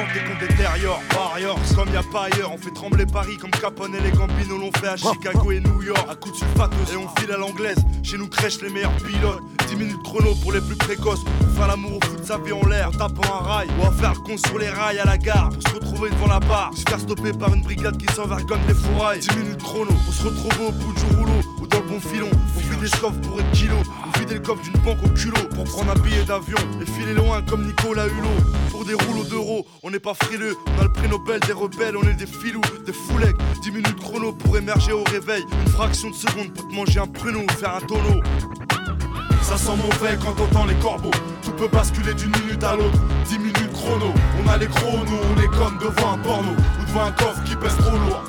Des 0.00 0.20
qu'on 0.20 0.38
détériore. 0.40 1.02
Warriors, 1.14 1.60
comme 1.76 1.92
y 1.92 1.96
a 1.96 2.02
pas 2.02 2.24
ailleurs. 2.24 2.50
On 2.52 2.56
fait 2.56 2.70
trembler 2.70 3.04
Paris 3.04 3.36
comme 3.36 3.50
Capone 3.50 3.94
et 3.94 4.00
les 4.00 4.10
Gambino 4.10 4.56
l'ont 4.56 4.72
fait 4.80 4.88
à 4.88 4.96
Chicago 4.96 5.52
et 5.52 5.60
New 5.60 5.82
York. 5.82 6.06
À 6.10 6.14
coup 6.14 6.30
de 6.30 6.36
sulfatos 6.36 6.92
et 6.92 6.96
on 6.96 7.06
file 7.20 7.30
à 7.30 7.36
l'anglaise. 7.36 7.76
Chez 8.02 8.16
nous 8.16 8.26
crèchent 8.26 8.62
les 8.62 8.70
meilleurs 8.70 8.96
pilotes. 8.96 9.40
10 9.68 9.76
minutes 9.76 10.02
chrono 10.02 10.34
pour 10.36 10.52
les 10.52 10.60
plus 10.62 10.76
précoces. 10.76 11.22
Pour 11.22 11.50
faire 11.50 11.68
l'amour 11.68 11.98
au 11.98 12.06
foot, 12.06 12.24
sa 12.24 12.38
vie 12.38 12.52
en 12.52 12.66
l'air. 12.66 12.90
Tapant 12.92 13.34
un 13.34 13.44
rail. 13.44 13.68
Ou 13.78 13.86
à 13.86 13.92
faire 13.92 14.14
le 14.14 14.20
con 14.20 14.36
sur 14.38 14.58
les 14.58 14.70
rails 14.70 14.98
à 14.98 15.04
la 15.04 15.18
gare. 15.18 15.50
Pour 15.50 15.62
se 15.62 15.74
retrouver 15.74 16.10
devant 16.10 16.28
la 16.28 16.40
barre. 16.40 16.70
Ou 16.72 16.76
se 16.76 16.98
stopper 16.98 17.32
par 17.34 17.54
une 17.54 17.62
brigade 17.62 17.98
qui 17.98 18.12
s'envergonne 18.14 18.60
les 18.66 18.74
fourrailles. 18.74 19.20
10 19.20 19.36
minutes 19.36 19.62
chrono. 19.62 19.92
On 20.08 20.12
se 20.12 20.22
retrouve 20.24 20.68
au 20.68 20.72
bout 20.72 20.94
du 20.94 21.16
rouleau. 21.16 21.59
Ou 21.60 21.66
dans 21.66 21.80
le 21.80 21.86
bon 21.86 22.00
filon. 22.00 22.28
On 22.56 22.60
vide 22.60 22.82
les 22.82 22.98
coffres 22.98 23.20
pour 23.20 23.40
être 23.40 23.50
kilo. 23.52 23.76
On 24.06 24.18
vide 24.18 24.30
le 24.30 24.38
coffre 24.40 24.62
d'une 24.62 24.80
banque 24.82 25.02
au 25.04 25.08
culot. 25.10 25.48
Pour 25.54 25.64
prendre 25.64 25.92
un 25.92 26.00
billet 26.00 26.24
d'avion. 26.24 26.58
Et 26.80 26.86
filer 26.86 27.14
loin 27.14 27.42
comme 27.42 27.66
Nicolas 27.66 28.06
Hulot. 28.06 28.70
Pour 28.70 28.84
des 28.84 28.94
rouleaux 28.94 29.24
d'euros. 29.24 29.66
On 29.82 29.90
n'est 29.90 29.98
pas 29.98 30.14
frileux. 30.14 30.56
On 30.76 30.80
a 30.80 30.84
le 30.84 30.92
prix 30.92 31.08
Nobel 31.08 31.40
des 31.40 31.52
rebelles. 31.52 31.96
On 31.96 32.02
est 32.02 32.14
des 32.14 32.26
filous, 32.26 32.60
des 32.86 32.92
foulecs. 32.92 33.36
10 33.62 33.70
minutes 33.70 34.00
chrono 34.00 34.32
pour 34.32 34.56
émerger 34.56 34.92
au 34.92 35.04
réveil. 35.04 35.44
Une 35.66 35.72
fraction 35.72 36.10
de 36.10 36.14
seconde 36.14 36.52
pour 36.52 36.68
te 36.68 36.74
manger 36.74 37.00
un 37.00 37.06
pruneau 37.06 37.40
ou 37.40 37.52
faire 37.52 37.74
un 37.76 37.80
tonneau. 37.80 38.20
Ça 39.42 39.56
sent 39.56 39.76
mauvais 39.76 40.16
quand 40.22 40.32
t'entends 40.32 40.64
les 40.64 40.76
corbeaux. 40.76 41.10
Tout 41.42 41.52
peut 41.52 41.68
basculer 41.68 42.14
d'une 42.14 42.32
minute 42.40 42.62
à 42.62 42.76
l'autre. 42.76 42.98
10 43.28 43.38
minutes 43.38 43.72
chrono. 43.72 44.12
On 44.44 44.48
a 44.48 44.56
les 44.56 44.66
gros, 44.66 44.98
nous 44.98 45.18
on 45.34 45.40
est 45.40 45.48
comme 45.48 45.76
devant 45.78 46.12
un 46.12 46.18
porno. 46.18 46.50
Ou 46.52 46.84
devant 46.86 47.04
un 47.04 47.12
coffre 47.12 47.42
qui 47.44 47.56
pèse 47.56 47.76
trop 47.76 47.96
lourd. 47.96 48.22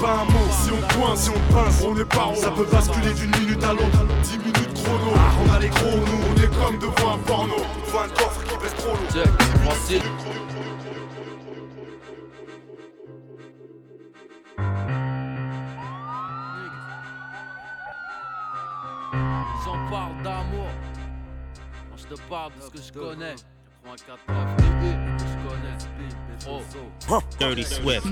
Pas 0.00 0.12
un 0.12 0.24
mot. 0.24 0.48
Si 0.50 0.70
on 0.72 0.80
coince, 0.98 1.20
si 1.22 1.30
on 1.30 1.54
pince, 1.54 1.84
on 1.84 1.96
est 1.96 2.04
pas 2.04 2.34
Ça 2.34 2.50
peut 2.50 2.66
basculer 2.70 3.12
d'une 3.14 3.30
minute 3.38 3.62
à 3.62 3.72
l'autre. 3.72 4.06
10 4.22 4.38
minutes 4.38 4.74
chrono. 4.82 5.12
On 5.44 5.52
a 5.52 5.58
les 5.58 5.68
gros, 5.68 5.96
nous 5.96 6.20
on 6.28 6.34
est 6.42 6.48
comme 6.56 6.78
devant 6.78 7.14
un 7.14 7.18
porno. 7.18 7.54
Devant 7.86 8.02
un 8.02 8.08
coffre 8.08 8.42
qui 8.44 8.56
pèse 8.58 8.74
trop 8.74 8.88
lourd. 8.96 9.08
10 9.86 9.94
minutes 9.94 10.18
chrono. 10.18 10.40
J'en 19.64 19.90
parle 19.90 20.22
d'amour. 20.22 20.70
Moi, 21.88 21.96
je 21.96 22.04
te 22.04 22.20
parle 22.28 22.52
de 22.54 22.60
ce 22.62 22.70
que 22.70 22.82
je 22.82 22.92
connais. 22.92 23.34
84 23.84 24.56
que 24.56 25.24
je 25.24 25.48
connais. 25.48 25.67
Oh. 27.10 27.20
Dirty 27.38 27.64
Swift. 27.64 28.06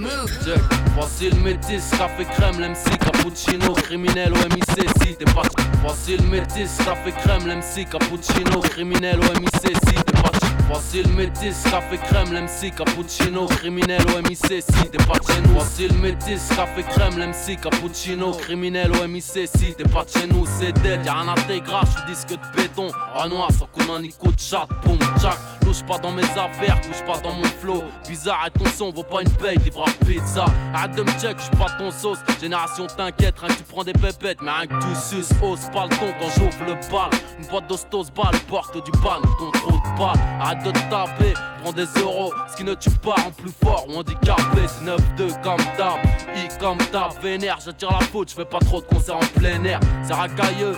Check. 0.45 0.61
Voici 0.95 1.31
le 1.31 1.41
métis, 1.41 1.91
café 1.97 2.25
crème, 2.25 2.61
l'MC, 2.61 2.99
cappuccino, 2.99 3.73
criminel 3.73 4.33
au 4.33 4.55
MIC, 4.55 4.91
si 5.03 5.15
t'es 5.15 5.25
pas. 5.27 5.43
Voici 5.83 6.17
le 6.17 6.25
métis, 6.25 6.77
café 6.85 7.13
crème, 7.13 7.47
l'MC, 7.47 7.89
cappuccino, 7.91 8.61
criminel 8.61 9.21
au 9.21 9.41
MIC, 9.41 9.51
si 9.63 9.95
t'es 9.95 10.23
pas. 10.23 10.33
Voici 10.69 11.03
le 11.03 11.11
métis, 11.11 11.63
café 11.71 11.99
crème, 11.99 12.33
l'MC, 12.33 12.75
cappuccino, 12.75 13.47
criminel 13.47 14.03
au 14.17 14.23
MIC, 14.29 14.47
si 14.47 14.89
t'es 14.91 14.99
pas 14.99 15.21
chez 15.27 15.41
nous. 15.43 15.55
Voici 15.55 15.89
le 15.89 15.95
métis, 15.95 16.49
café 16.49 16.83
crème, 16.83 17.19
l'MC, 17.19 17.61
cappuccino, 17.63 18.33
criminel 18.33 18.91
au 18.97 19.07
MIC, 19.07 19.23
si 19.23 19.75
t'es 19.75 19.85
pas 19.85 20.05
de 20.05 20.11
chez 20.11 20.27
nous, 20.27 20.45
c'est 20.59 20.73
dead. 20.83 21.05
Y'a 21.05 21.17
un 21.19 21.29
intégral, 21.29 21.85
je 21.87 22.13
disque 22.13 22.31
de 22.31 22.57
béton. 22.57 22.89
En 23.15 23.29
noir, 23.29 23.49
sans 23.57 23.67
qu'on 23.67 23.93
en 23.93 24.03
écoute 24.03 24.41
chat, 24.41 24.67
boum, 24.85 24.99
tchac. 25.21 25.39
Touche 25.67 25.83
pas 25.83 25.99
dans 25.99 26.13
mes 26.13 26.23
affaires, 26.23 26.81
touche 26.81 27.05
pas 27.05 27.19
dans 27.19 27.33
mon 27.33 27.43
flow. 27.43 27.83
Bizarre 28.09 28.47
ton 28.57 28.67
son 28.67 28.93
vaut 28.93 29.03
pas 29.03 29.23
une 29.23 29.31
paye, 29.31 29.59
livreur 29.59 29.89
pizza. 30.07 30.45
Arrête 30.73 30.95
de 30.95 31.03
me 31.03 31.11
check, 31.21 31.37
j'suis 31.41 31.57
pas 31.57 31.67
ton 31.77 31.91
sauce. 31.91 32.21
Génération 32.41 32.87
t'inquiète, 32.87 33.35
rien 33.41 33.49
que 33.49 33.59
tu 33.59 33.65
prends 33.65 33.83
des 33.83 33.93
pépettes, 33.93 34.39
mais 34.43 34.53
rien 34.53 34.69
que 34.69 34.75
tu 34.75 34.95
suces. 34.95 35.33
Ose 35.43 35.69
pas 35.73 35.87
le 35.87 35.97
ton 35.97 36.15
quand 36.21 36.29
j'ouvre 36.37 36.67
le 36.67 36.75
bal. 36.75 37.11
Une 37.41 37.47
boîte 37.49 37.67
d'ostos 37.67 38.13
balle, 38.15 38.39
porte 38.49 38.77
du 38.85 38.93
ban, 39.03 39.21
ton 39.41 39.51
trop 39.51 39.73
de 39.73 39.99
balle. 39.99 40.21
Arrête 40.41 40.63
de 40.63 40.71
taper, 40.71 41.35
prends 41.61 41.73
des 41.73 41.89
euros. 42.01 42.33
Ce 42.49 42.57
qui 42.57 42.63
ne 42.63 42.75
tue 42.75 42.91
pas 42.91 43.17
en 43.27 43.33
plus 43.33 43.53
fort 43.65 43.87
ou 43.89 43.97
handicapé, 43.99 44.69
c'est 44.69 44.85
9-2 44.85 45.43
comme 45.43 45.59
d'hab. 45.77 45.99
I 46.37 46.47
comme 46.61 46.79
d'hab, 46.93 47.11
vénère, 47.21 47.59
j'attire 47.65 47.91
la 47.91 48.07
faute, 48.07 48.31
j'fais 48.31 48.45
pas 48.45 48.61
trop 48.61 48.81
de 48.81 48.87
concerts 48.87 49.17
en 49.17 49.41
plein 49.41 49.65
air. 49.65 49.81
C'est 50.05 50.15
racailleux. 50.15 50.77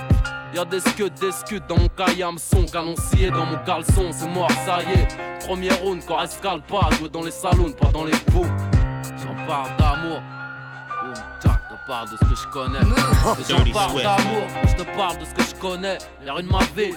Y'a 0.59 0.65
des 0.65 0.81
scuds, 0.81 1.11
des 1.21 1.31
scuds 1.31 1.61
dans 1.69 1.79
mon 1.79 1.87
cahier 1.87 2.25
son 2.37 2.65
Canon 2.65 2.97
scié 2.97 3.31
dans 3.31 3.47
mon 3.47 3.59
caleçon, 3.59 4.11
c'est 4.11 4.27
mort, 4.27 4.51
ça 4.67 4.81
y 4.83 4.99
est. 4.99 5.47
Premier 5.47 5.71
round, 5.71 6.03
quand 6.05 6.21
escale 6.21 6.63
pas, 6.63 6.91
jouer 6.99 7.09
dans 7.09 7.23
les 7.23 7.31
salons, 7.31 7.71
pas 7.71 7.93
dans 7.93 8.03
les 8.03 8.19
booms 8.33 8.51
J'en 9.23 9.47
parle 9.47 9.77
d'amour. 9.77 10.21
Boum, 11.01 11.15
tac, 11.41 11.61
je 11.71 11.77
te 11.77 11.87
parle 11.87 12.11
de 12.11 12.17
ce 12.17 12.25
que 12.25 12.35
je 12.35 12.49
connais. 12.49 12.81
J'en 13.49 13.73
parle 13.73 14.03
d'amour, 14.03 14.43
je 14.67 14.83
te 14.83 14.97
parle 14.97 15.19
de 15.19 15.25
ce 15.27 15.33
que 15.33 15.43
je 15.43 15.61
connais. 15.61 15.99
Y'a 16.27 16.35
rien 16.35 16.43
de 16.43 16.51
ma 16.51 16.65
vie, 16.77 16.93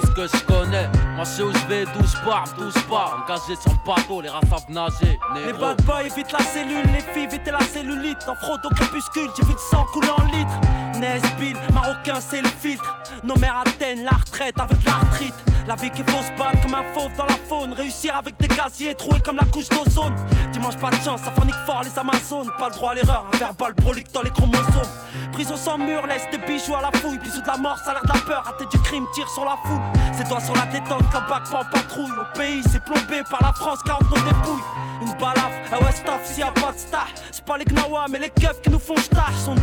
ce 0.00 0.10
que 0.12 0.26
je 0.26 0.44
connais 0.44 0.88
Moi 1.16 1.24
sais 1.24 1.42
où 1.42 1.52
je 1.52 1.66
vais, 1.66 1.84
d'où 1.84 2.06
je 2.06 2.16
pars, 2.24 3.24
Engagé 3.24 3.56
sur 3.60 3.72
le 3.72 3.86
bateau, 3.86 4.20
les 4.20 4.28
rats 4.28 4.40
savent 4.48 4.68
nager 4.68 5.18
Les 5.46 5.52
bad 5.52 5.82
boys 5.84 6.04
évitent 6.04 6.32
la 6.32 6.40
cellule, 6.40 6.86
les 6.92 7.00
filles 7.12 7.24
évitez 7.24 7.50
la 7.50 7.60
cellulite. 7.60 8.18
En 8.28 8.34
fraude 8.34 8.60
au 8.64 8.68
crépuscule, 8.70 9.30
j'ai 9.36 9.44
vu 9.44 9.52
le 9.52 9.58
sang 9.58 9.84
couler 9.92 10.10
en 10.10 10.24
litres. 10.24 10.60
Nesbill, 10.98 11.56
marocain, 11.72 12.20
c'est 12.20 12.42
le 12.42 12.48
filtre. 12.48 12.98
Nos 13.24 13.36
mères 13.36 13.62
atteignent 13.66 14.04
la 14.04 14.16
retraite 14.16 14.58
avec 14.58 14.84
l'arthrite. 14.84 15.34
La 15.70 15.76
vie 15.76 15.90
qui 15.90 16.02
faut 16.02 16.20
se 16.20 16.36
battre 16.36 16.60
comme 16.62 16.74
un 16.74 16.82
fauve 16.92 17.14
dans 17.16 17.26
la 17.26 17.36
faune. 17.48 17.72
Réussir 17.74 18.16
avec 18.16 18.36
des 18.40 18.48
gaziers 18.48 18.92
troués 18.96 19.20
comme 19.20 19.36
la 19.36 19.44
couche 19.44 19.68
d'ozone. 19.68 20.16
Dimanche, 20.50 20.76
pas 20.78 20.90
de 20.90 20.96
chance, 20.96 21.20
ça 21.20 21.30
fornique 21.30 21.54
fort 21.64 21.84
les 21.84 21.96
Amazones. 21.96 22.50
Pas 22.58 22.70
le 22.70 22.74
droit 22.74 22.90
à 22.90 22.94
l'erreur, 22.94 23.24
un 23.32 23.36
verbal 23.38 23.76
prolique 23.76 24.10
dans 24.10 24.22
les 24.22 24.30
chromosomes. 24.30 24.90
Prison 25.30 25.54
sans 25.56 25.78
mur, 25.78 26.04
laisse 26.08 26.26
des 26.32 26.38
bijoux 26.38 26.74
à 26.74 26.82
la 26.82 26.90
fouille. 26.98 27.18
Bisous 27.18 27.42
de 27.42 27.46
la 27.46 27.56
mort, 27.56 27.78
ça 27.84 27.92
a 27.92 27.94
l'air 27.94 28.02
de 28.02 28.08
la 28.08 28.18
peur. 28.18 28.42
Raté 28.46 28.64
du 28.66 28.82
crime, 28.82 29.06
tire 29.14 29.28
sur 29.28 29.44
la 29.44 29.56
foule. 29.64 29.78
C'est 30.12 30.28
toi 30.28 30.40
sur 30.40 30.56
la 30.56 30.66
détente, 30.66 31.04
la 31.14 31.20
bac 31.20 31.48
pas 31.48 31.60
en 31.60 31.64
patrouille. 31.64 32.18
Au 32.18 32.36
pays, 32.36 32.62
c'est 32.68 32.82
plombé 32.82 33.22
par 33.30 33.40
la 33.40 33.52
France, 33.52 33.78
40 33.86 34.10
nos 34.10 34.16
dépouilles. 34.16 34.64
Une 35.02 35.12
balafre, 35.20 35.50
ah 35.72 35.78
ouais, 35.84 35.92
staff, 35.92 36.26
s'il 36.26 36.40
y 36.40 36.42
a 36.42 36.50
pas 36.50 36.72
de 36.72 36.78
star. 36.78 37.06
C'est 37.30 37.44
pas 37.44 37.56
les 37.56 37.64
gnawa, 37.64 38.06
mais 38.10 38.18
les 38.18 38.30
keufs 38.30 38.60
qui 38.60 38.70
nous 38.70 38.80
font 38.80 38.96
star. 38.96 39.30
Sont 39.44 39.54
de 39.54 39.60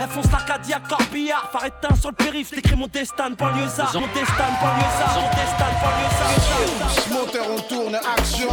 elles 0.00 0.08
foncent 0.08 0.30
l'Arcadia, 0.30 0.80
corbillard. 0.88 1.48
Phare 1.52 1.66
éteint 1.66 1.94
sur 1.96 2.10
le 2.10 2.14
périph', 2.14 2.50
j'écris 2.54 2.76
mon 2.76 2.86
destin 2.86 3.30
de 3.30 3.34
banlieusard. 3.34 3.92
Mon 3.94 4.06
destin 4.14 4.20
de 4.20 4.60
banlieusard, 4.60 5.21
Moteur, 7.12 7.46
on 7.56 7.60
tourne, 7.62 7.94
action. 8.16 8.48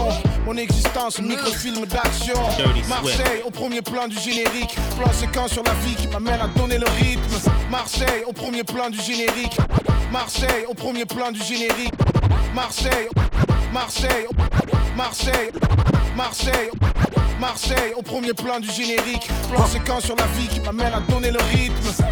Mon 0.46 0.56
existence, 0.58 1.20
microfilm 1.20 1.86
d'action. 1.86 2.34
Marseille, 2.88 3.42
au 3.46 3.52
premier 3.52 3.82
plan 3.82 4.08
du 4.08 4.18
générique. 4.20 4.76
Plan 4.98 5.12
séquence 5.14 5.52
sur 5.52 5.64
la 5.64 5.74
vie 5.86 5.96
qui 5.96 6.08
m'amène 6.08 6.40
à 6.42 6.48
donner 6.60 6.78
le 6.78 6.88
rythme. 6.88 7.50
Marseille, 7.70 8.24
au 8.28 8.34
premier 8.34 8.64
plan 8.64 8.90
du 8.90 9.00
générique. 9.02 9.58
Marseille, 10.12 10.66
au 10.68 10.74
premier 10.74 11.06
plan 11.06 11.32
du 11.32 11.42
générique. 11.42 11.94
Marseille, 12.54 13.08
Marseille, 13.74 14.28
Marseille, 14.96 15.52
Marseille, 16.16 16.70
Marseille, 17.40 17.94
au 17.96 18.02
premier 18.02 18.34
plan 18.34 18.60
du 18.60 18.70
générique. 18.72 19.30
Plan 19.52 19.66
séquence 19.68 20.04
sur 20.06 20.16
la 20.16 20.26
vie 20.38 20.48
qui 20.48 20.60
m'amène 20.60 20.94
à 20.94 21.00
donner 21.12 21.32
le 21.32 21.40
rythme. 21.40 22.04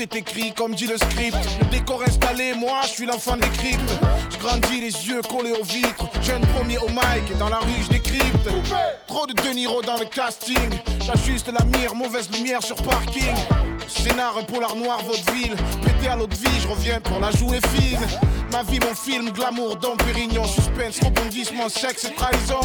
Tout 0.00 0.04
est 0.04 0.16
écrit 0.16 0.52
comme 0.54 0.74
dit 0.74 0.86
le 0.86 0.96
script. 0.96 1.36
Le 1.60 1.66
décor 1.66 2.02
installé, 2.02 2.54
moi 2.54 2.80
je 2.84 2.88
suis 2.88 3.04
l'enfant 3.04 3.36
des 3.36 3.50
cryptes. 3.50 3.92
Je 4.30 4.38
grandis 4.38 4.80
les 4.80 5.08
yeux 5.08 5.20
collés 5.20 5.52
aux 5.52 5.62
vitres. 5.62 6.08
Jeune 6.22 6.40
premier 6.54 6.78
au 6.78 6.88
mic 6.88 7.36
dans 7.38 7.50
la 7.50 7.58
rue 7.58 7.82
je 7.82 7.90
décrypte. 7.90 8.48
Trop 9.06 9.26
de 9.26 9.34
De 9.34 9.54
Niro 9.54 9.82
dans 9.82 9.98
le 9.98 10.06
casting. 10.06 10.70
J'ajuste 11.04 11.52
la 11.52 11.62
mire, 11.66 11.94
mauvaise 11.94 12.30
lumière 12.30 12.62
sur 12.62 12.76
parking. 12.76 13.34
Scénar, 13.90 14.36
un 14.38 14.44
polar 14.44 14.76
noir, 14.76 15.00
vaudeville. 15.04 15.56
Pété 15.82 16.08
à 16.08 16.16
l'autre 16.16 16.36
vie, 16.36 16.60
je 16.60 16.68
reviens 16.68 17.00
pour 17.00 17.20
la 17.20 17.30
jouer 17.32 17.60
fine. 17.74 17.98
Ma 18.52 18.62
vie, 18.62 18.80
mon 18.80 18.94
film, 18.94 19.30
glamour, 19.30 19.76
Dom 19.76 19.96
Pérignon, 19.96 20.44
suspense, 20.44 21.00
rebondissement, 21.02 21.68
sexe 21.68 22.04
et 22.04 22.14
trahison. 22.14 22.60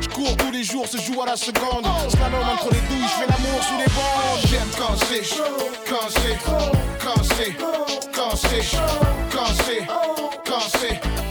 Je 0.00 0.08
cours 0.08 0.36
tous 0.36 0.50
les 0.50 0.64
jours, 0.64 0.86
se 0.86 0.98
joue 0.98 1.20
à 1.22 1.26
la 1.26 1.36
seconde. 1.36 1.86
Slalom 2.08 2.48
entre 2.52 2.72
les 2.72 2.80
douilles, 2.80 3.08
je 3.08 3.22
fais 3.22 3.26
l'amour 3.26 3.62
sous 3.62 3.78
les 3.78 3.84
bandes. 3.84 4.40
J'aime 4.48 4.70
quand 4.78 4.96
c'est 5.08 5.24
chaud, 5.24 5.70
quand 5.88 6.08
c'est, 6.10 6.38
quand 7.04 7.22
c'est, 7.22 7.56
quand 8.12 8.36
c'est, 8.36 9.86
quand 10.44 10.60
c'est. 10.78 11.29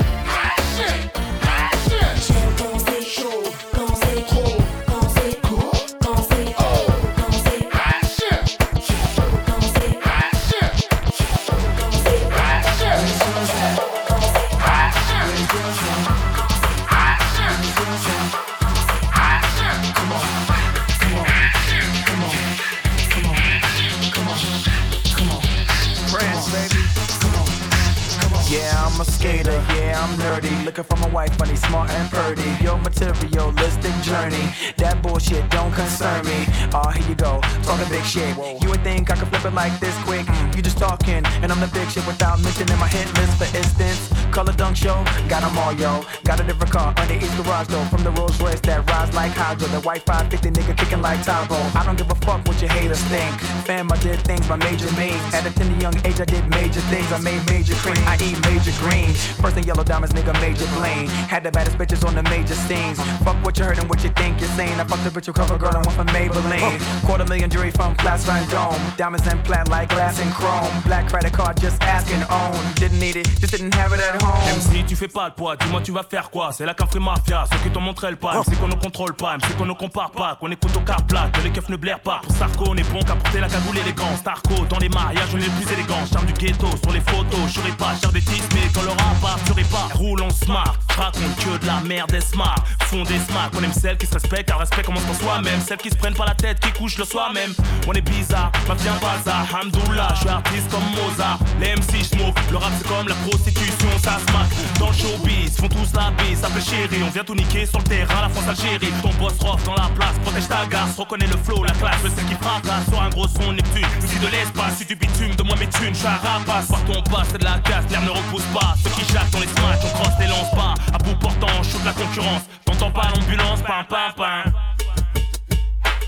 Looking 30.70 30.84
for 30.84 30.98
my 30.98 31.10
wife, 31.10 31.36
funny, 31.36 31.56
smart, 31.56 31.90
and 31.90 32.12
purdy. 32.12 32.44
Your 32.64 32.78
materialistic 32.78 33.92
journey, 34.04 34.54
that 34.78 35.02
bullshit 35.02 35.50
don't 35.50 35.74
concern 35.74 36.24
me. 36.28 36.46
Oh, 36.72 36.92
here 36.92 37.10
you 37.10 37.16
go, 37.16 37.42
talking 37.64 37.90
big 37.90 38.04
shit. 38.06 38.38
You 38.62 38.70
would 38.70 38.84
think 38.84 39.10
I 39.10 39.16
could 39.16 39.30
flip 39.30 39.46
it 39.46 39.54
like 39.56 39.80
this 39.80 39.98
quick. 40.04 40.28
You 40.60 40.64
just 40.64 40.78
talking, 40.78 41.24
and 41.40 41.54
I'm 41.54 41.62
the 41.62 41.72
big 41.72 41.88
shit 41.90 42.06
without 42.06 42.36
mentioning 42.44 42.78
my 42.80 42.90
hit 42.90 43.08
list. 43.16 43.40
For 43.40 43.48
instance, 43.56 44.12
Color 44.30 44.52
Dunk 44.60 44.76
Show, 44.76 45.06
got 45.30 45.42
'em 45.42 45.58
all, 45.58 45.72
yo. 45.72 46.04
Got 46.26 46.42
a 46.42 46.44
different 46.44 46.74
car 46.74 46.94
under 46.98 47.14
each 47.14 47.34
garage 47.40 47.68
door. 47.68 47.86
From 47.86 48.04
the 48.04 48.12
Rolls 48.12 48.38
Royce 48.42 48.60
that 48.68 48.84
rise 48.92 49.14
like 49.14 49.32
Hydro. 49.32 49.70
The 49.70 49.80
white 49.88 50.04
550 50.04 50.52
nigga 50.52 50.76
kicking 50.76 51.02
like 51.02 51.24
Tyro. 51.24 51.56
I 51.74 51.86
don't 51.86 51.98
give 51.98 52.12
a 52.12 52.16
fuck 52.28 52.46
what 52.46 52.60
your 52.62 52.70
haters 52.72 53.00
think. 53.08 53.34
Fam, 53.64 53.90
I 53.90 53.96
did 54.04 54.20
things 54.28 54.50
my 54.50 54.58
major 54.58 54.92
means. 55.00 55.24
At 55.34 55.46
a 55.46 55.52
tender 55.52 55.80
young 55.80 55.96
age, 56.04 56.20
I 56.20 56.26
did 56.26 56.44
major 56.50 56.82
things. 56.92 57.10
I 57.14 57.20
made 57.20 57.42
major 57.48 57.76
cream. 57.76 58.04
I 58.06 58.18
eat 58.20 58.38
major 58.44 58.76
green. 58.84 59.14
First 59.40 59.56
in 59.56 59.64
yellow 59.64 59.86
diamonds, 59.86 60.14
nigga, 60.14 60.34
major 60.42 60.68
bling. 60.76 61.08
Had 61.32 61.46
the 61.46 61.52
baddest 61.52 61.78
bitches 61.78 62.04
on 62.06 62.16
the 62.16 62.24
major 62.24 62.56
scenes. 62.68 63.00
Fuck 63.24 63.38
what 63.46 63.58
you 63.58 63.64
heard 63.64 63.80
and 63.80 63.88
what 63.88 64.04
you 64.04 64.10
think 64.20 64.42
you're 64.42 64.56
saying. 64.60 64.78
I 64.78 64.84
fucked 64.84 65.08
a 65.08 65.10
bitch 65.10 65.28
who 65.28 65.32
cover 65.32 65.58
girl 65.58 65.74
and 65.74 65.86
went 65.86 65.96
for 66.00 66.08
Maybelline. 66.12 66.80
Quarter 67.08 67.28
million 67.32 67.50
jewelry 67.50 67.72
from 67.72 67.96
Class 67.96 68.26
Dome. 68.52 68.76
Diamonds 68.98 69.26
and 69.26 69.42
plat 69.46 69.70
like 69.70 69.88
glass 69.88 70.20
and 70.20 70.34
chrome. 70.34 70.49
Black 70.86 71.08
credit 71.08 71.32
card, 71.32 71.60
just 71.60 71.82
asking 71.84 72.24
own. 72.30 72.58
Didn't 72.76 73.00
need 73.00 73.16
it, 73.16 73.28
just 73.40 73.52
didn't 73.52 73.74
have 73.76 73.94
it 73.94 74.00
at 74.00 74.22
home. 74.22 74.74
Même 74.74 74.86
tu 74.86 74.96
fais 74.96 75.08
pas 75.08 75.28
le 75.28 75.34
poids, 75.34 75.56
dis-moi 75.56 75.82
tu 75.84 75.92
vas 75.92 76.04
faire 76.04 76.30
quoi? 76.30 76.52
C'est 76.52 76.66
la 76.66 76.74
café 76.74 77.00
mafia, 77.00 77.46
ceux 77.52 77.60
qui 77.60 77.70
t'ont 77.70 77.82
montré 77.82 78.10
le 78.10 78.16
pas. 78.16 78.42
C'est 78.48 78.58
qu'on 78.60 78.68
ne 78.68 78.76
contrôle 78.76 79.14
pas, 79.14 79.38
c'est 79.48 79.56
qu'on 79.58 79.66
ne 79.66 79.74
compare 79.74 80.12
pas 80.12 80.38
Qu'on 80.40 80.50
écoute 80.52 80.76
au 80.76 80.80
car 80.82 81.06
plat, 81.06 81.30
que 81.34 81.42
les 81.42 81.52
keufs 81.52 81.70
ne 81.70 81.76
blairent 81.76 82.00
pas. 82.00 82.22
Pour 82.24 82.36
Sarko 82.36 82.66
on 82.70 82.76
est 82.76 82.92
bon 82.92 83.00
qu'à 83.00 83.16
porter 83.16 83.40
la 83.40 83.50
cagoule 83.50 83.78
élégante 83.78 84.18
Starco 84.18 84.66
dans 84.70 84.80
les 84.80 84.90
mariages 84.90 85.30
on 85.34 85.38
est 85.38 85.50
plus 85.62 85.74
élégant. 85.74 86.06
Charme 86.12 86.26
du 86.26 86.34
ghetto 86.34 86.68
sur 86.82 86.92
les 86.92 87.02
photos, 87.02 87.40
j'aurais 87.54 87.72
pas 87.72 87.96
cher 88.02 88.12
des 88.12 88.22
titres 88.22 88.48
Mais 88.56 88.68
quand 88.74 88.82
le 88.82 88.96
part, 89.22 89.40
tu 89.46 89.64
pas. 89.66 89.90
Roule 89.94 90.24
en 90.24 90.30
smart, 90.30 90.76
raconte 90.98 91.36
que 91.38 91.58
de 91.62 91.68
la 91.68 91.80
merde 91.82 92.20
smart. 92.20 92.64
Font 92.86 93.04
des 93.04 93.20
smart, 93.20 93.52
on 93.58 93.64
aime 93.64 93.74
celles 93.74 93.98
qui 93.98 94.08
se 94.08 94.14
respectent 94.14 94.48
Car 94.50 94.60
respect 94.60 94.84
commence 94.84 95.04
par 95.04 95.16
soi-même. 95.16 95.60
Celles 95.68 95.78
qui 95.78 95.90
se 95.90 95.96
prennent 95.96 96.16
pas 96.16 96.26
la 96.26 96.36
tête, 96.36 96.60
qui 96.60 96.72
couchent 96.72 96.98
le 96.98 97.06
soir 97.06 97.32
même. 97.34 97.54
On 97.88 97.94
est 97.94 98.02
bizarre, 98.02 98.52
ma 98.68 98.74
vie 98.74 98.90
un 98.90 98.98
bazar. 99.00 99.46
Hamdoullah, 99.54 100.10
je 100.16 100.20
suis 100.22 100.30
comme 100.72 100.84
Mozart. 100.96 101.40
Les 101.60 101.76
MC 101.76 102.04
smoke, 102.04 102.40
le 102.52 102.58
rap 102.58 102.72
c'est 102.78 102.88
comme 102.88 103.08
la 103.08 103.16
prostitution 103.16 103.90
Ça 104.02 104.20
se 104.20 104.32
maque 104.34 104.50
dans 104.80 104.88
le 104.88 104.94
showbiz, 104.94 105.58
font 105.58 105.68
tous 105.68 105.94
la 105.94 106.12
bise, 106.12 106.40
s'appelle 106.40 106.64
chérie, 106.64 107.04
on 107.06 107.10
vient 107.10 107.24
tout 107.24 107.36
niquer 107.36 107.66
sur 107.66 107.80
le 107.80 107.84
terrain, 107.84 108.22
la 108.22 108.30
France 108.30 108.48
Algérie, 108.48 108.92
ton 109.02 109.10
boss 109.20 109.34
rock 109.40 109.60
dans 109.66 109.76
la 109.76 109.90
place, 109.96 110.16
protège 110.24 110.48
ta 110.48 110.66
garce, 110.66 110.98
reconnais 110.98 111.28
le 111.28 111.38
flow, 111.44 111.64
la 111.64 111.74
classe, 111.74 112.02
le 112.04 112.10
celle 112.10 112.26
qui 112.26 112.36
fracasse, 112.36 112.88
sur 112.90 113.02
un 113.02 113.10
gros 113.10 113.28
son 113.28 113.52
Neptune, 113.52 113.86
musique 114.02 114.22
de 114.22 114.28
l'espace, 114.28 114.78
si 114.78 114.86
du 114.86 114.96
bitume, 114.96 115.36
de 115.36 115.44
moi 115.44 115.56
mes 115.60 115.68
thunes, 115.68 115.94
je 115.94 116.06
rapace, 116.06 116.68
par 116.68 116.84
ton 116.86 117.02
pas, 117.04 117.24
c'est 117.30 117.38
de 117.38 117.44
la 117.44 117.60
casse, 117.60 117.86
l'air 117.90 118.02
ne 118.02 118.10
repousse 118.10 118.48
pas, 118.54 118.76
ceux 118.84 118.90
qui 118.92 119.14
jactent 119.14 119.36
on 119.36 119.42
les 119.42 119.48
smash, 119.48 119.80
on 119.84 120.00
crosse 120.00 120.20
les 120.20 120.28
lance 120.28 120.52
pas, 120.52 120.74
à 120.94 120.98
bout 120.98 121.16
portant, 121.16 121.48
on 121.60 121.86
la 121.86 121.94
concurrence, 121.94 122.44
t'entends 122.66 122.92
pas 122.92 123.10
l'ambulance, 123.14 123.62
pam 123.62 123.86
pam 123.88 124.14
pam, 124.16 124.54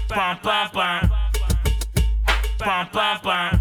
pam 0.10 0.38
pam 0.42 0.70
pam, 0.74 1.10
pam 2.60 2.88
pam 2.92 3.20
pam, 3.24 3.61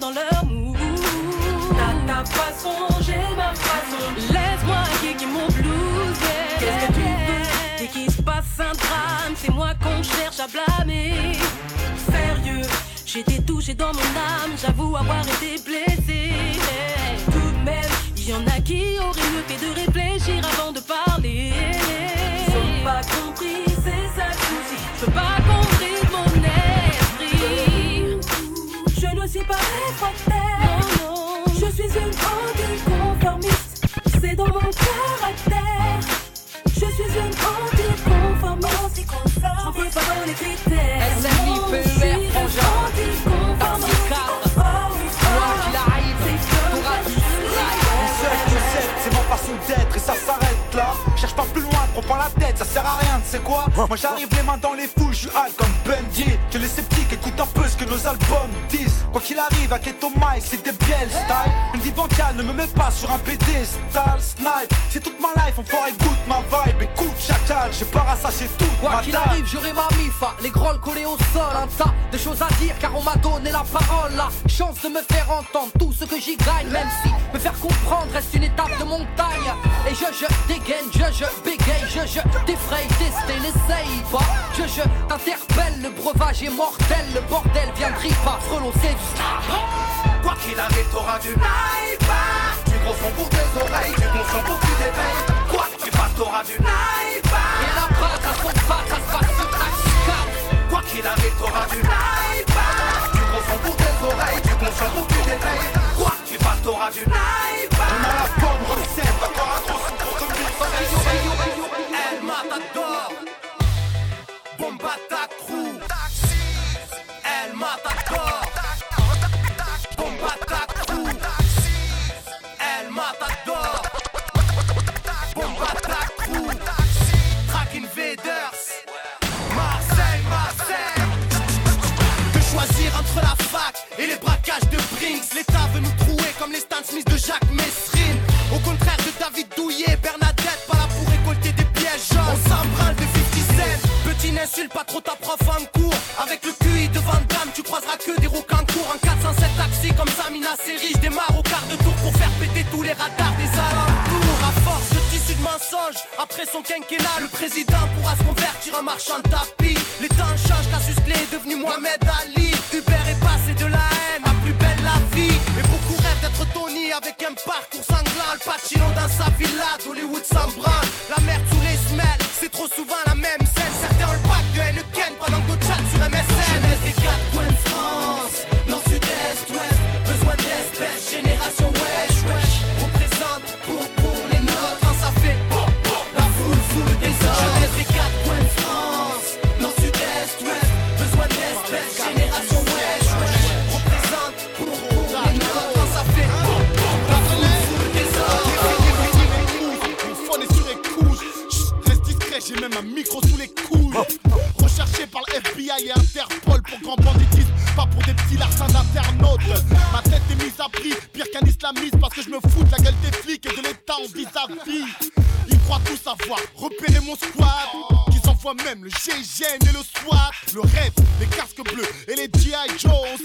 Dans 0.00 0.10
leur 0.10 0.44
mood. 0.46 0.76
T'as 1.76 2.12
ta 2.14 2.24
façon, 2.24 2.76
j'ai 3.00 3.34
ma 3.36 3.54
façon. 3.54 4.02
Laisse-moi 4.32 4.82
kicker 5.00 5.26
mon 5.26 5.46
blues. 5.46 6.18
yeah. 6.20 6.58
Qu'est-ce 6.58 6.86
que 6.86 6.92
tu 6.92 7.00
veux? 7.00 7.78
Dès 7.78 7.86
qu'il 7.88 8.10
se 8.10 8.22
passe 8.22 8.44
un 8.58 8.72
drame, 8.72 9.34
c'est 9.36 9.52
moi 9.52 9.70
qu'on 9.82 10.02
cherche 10.02 10.40
à 10.40 10.46
blâmer. 10.48 11.32
Sérieux, 12.10 12.66
j'étais 13.06 13.40
touché 13.42 13.74
dans 13.74 13.92
mon 13.92 14.00
âme, 14.00 14.52
j'avoue 14.60 14.96
avoir 14.96 15.20
été 15.22 15.56
blessé. 15.64 16.32
Tout 17.26 17.50
de 17.58 17.64
même, 17.64 17.90
il 18.16 18.28
y 18.28 18.32
en 18.32 18.46
a 18.46 18.60
qui 18.60 18.96
auraient 18.98 19.30
mieux 19.32 19.44
fait 19.46 19.60
de 19.64 19.74
réfléchir 19.74 20.42
avant 20.54 20.72
de 20.72 20.80
parler. 20.80 21.52
Ils 22.48 22.56
ont 22.56 22.84
pas 22.84 23.00
compris, 23.02 23.63
sais 53.34 53.40
quoi 53.40 53.66
Moi 53.76 53.96
j'arrive 53.96 54.28
les 54.36 54.42
mains 54.42 54.58
dans 54.58 54.74
les 54.74 54.86
foules, 54.86 55.12
je 55.12 55.20
suis 55.20 55.28
hal 55.30 55.50
comme 55.56 55.74
Bundy. 55.84 56.24
Que 56.50 56.58
les 56.58 56.68
sceptiques 56.68 57.12
écoutent 57.12 57.40
un 57.40 57.46
peu 57.46 57.66
ce 57.68 57.76
que 57.76 57.84
nos 57.84 58.06
albums 58.06 58.54
disent. 58.68 58.93
Quoi 59.14 59.22
qu'il 59.22 59.38
arrive, 59.38 59.72
à 59.72 59.78
Keto 59.78 60.10
Mike, 60.16 60.42
c'est 60.44 60.60
des 60.64 60.72
bielles 60.72 61.08
style. 61.08 61.52
Une 61.72 61.80
vie 61.82 61.92
bancale 61.92 62.34
ne 62.34 62.42
me 62.42 62.52
met 62.52 62.66
pas 62.66 62.90
sur 62.90 63.08
un 63.12 63.18
pédestal. 63.18 64.18
Snipe, 64.18 64.74
c'est 64.90 64.98
toute 64.98 65.20
ma 65.20 65.28
life, 65.40 65.56
enfoiré 65.56 65.92
goûte 65.92 66.26
ma 66.26 66.40
vibe. 66.40 66.82
Écoute, 66.82 67.14
chacal, 67.16 67.70
j'ai 67.78 67.84
pas 67.84 68.00
rassaché 68.00 68.50
tout. 68.58 68.64
Quoi 68.80 69.02
qu'il 69.04 69.14
arrive, 69.14 69.46
j'aurai 69.46 69.72
ma 69.72 69.86
mifa, 69.96 70.34
les 70.42 70.50
grolles 70.50 70.80
collés 70.80 71.06
au 71.06 71.16
sol, 71.32 71.54
un 71.54 71.68
tas 71.78 71.94
de 72.10 72.18
choses 72.18 72.42
à 72.42 72.48
dire 72.60 72.74
car 72.80 72.90
on 72.96 73.02
m'a 73.04 73.14
donné 73.14 73.52
la 73.52 73.62
parole, 73.62 74.10
la 74.16 74.28
chance 74.48 74.82
de 74.82 74.88
me 74.88 75.00
faire 75.02 75.30
entendre 75.30 75.70
tout 75.78 75.92
ce 75.92 76.04
que 76.04 76.20
j'y 76.20 76.36
gagne, 76.36 76.68
même 76.72 76.88
si 77.04 77.10
me 77.32 77.38
faire 77.38 77.58
comprendre 77.60 78.12
reste 78.12 78.34
une 78.34 78.42
étape 78.42 78.76
de 78.80 78.84
montagne. 78.84 79.48
Et 79.88 79.94
je, 79.94 80.06
je 80.12 80.26
dégaine, 80.52 80.90
je, 80.92 81.04
je 81.12 81.24
bégaye, 81.44 81.84
je, 81.88 82.00
je 82.00 82.20
t'effraye, 82.46 82.88
tester, 82.98 83.38
n'essaye 83.38 84.02
pas. 84.10 84.26
Je, 84.58 84.62
je 84.62 84.82
t'interpelle, 85.08 85.82
le 85.82 85.90
breuvage 85.90 86.42
est 86.42 86.50
mortel, 86.50 87.06
le 87.14 87.20
bordel 87.30 87.68
vient 87.76 87.90
de 87.90 88.14
pas, 88.24 88.38
frelot, 88.48 88.72
c'est 88.82 89.03
Quoi 90.22 90.34
qu'il 90.42 90.58
arrive, 90.58 90.88
t'auras 90.90 91.18
du 91.18 91.28
naïba 91.28 92.22
Du 92.66 92.78
gros 92.78 92.94
son 92.94 93.10
pour 93.16 93.28
tes 93.28 93.48
oreilles, 93.60 93.94
du 93.94 94.06
bon 94.08 94.24
son 94.32 94.42
pour 94.44 94.60
que 94.60 94.66
tu 94.66 95.54
Quoi 95.54 95.66
que 95.76 95.84
tu 95.84 95.90
fasses, 95.90 96.14
t'auras 96.16 96.44
du 96.44 96.56
naïba 96.60 97.44
Et 97.62 97.72
la 97.74 97.86
base 98.00 98.24
à 98.24 98.34
son 98.42 98.52
pas, 98.68 98.82
ça 98.88 98.96
se 98.96 99.08
passe 99.12 99.36
sur 99.36 99.50
ta 99.50 100.68
Quoi 100.70 100.82
qu'il 100.90 101.06
arrive, 101.06 101.36
t'auras 101.38 101.66
du 101.66 101.78
naïba 101.78 102.68
Du 103.12 103.20
gros 103.20 103.42
son 103.48 103.58
pour 103.58 103.76
tes 103.76 103.94
oreilles, 104.04 104.42
du 104.42 104.54
bon 104.54 104.72
son 104.78 104.90
pour 104.94 105.06
que 105.06 105.14
tu 105.14 106.02
Quoi 106.02 106.10
que 106.10 106.28
tu 106.28 106.44
fasses, 106.44 106.62
t'auras 106.62 106.90
du 106.90 107.00
naïba 107.00 108.43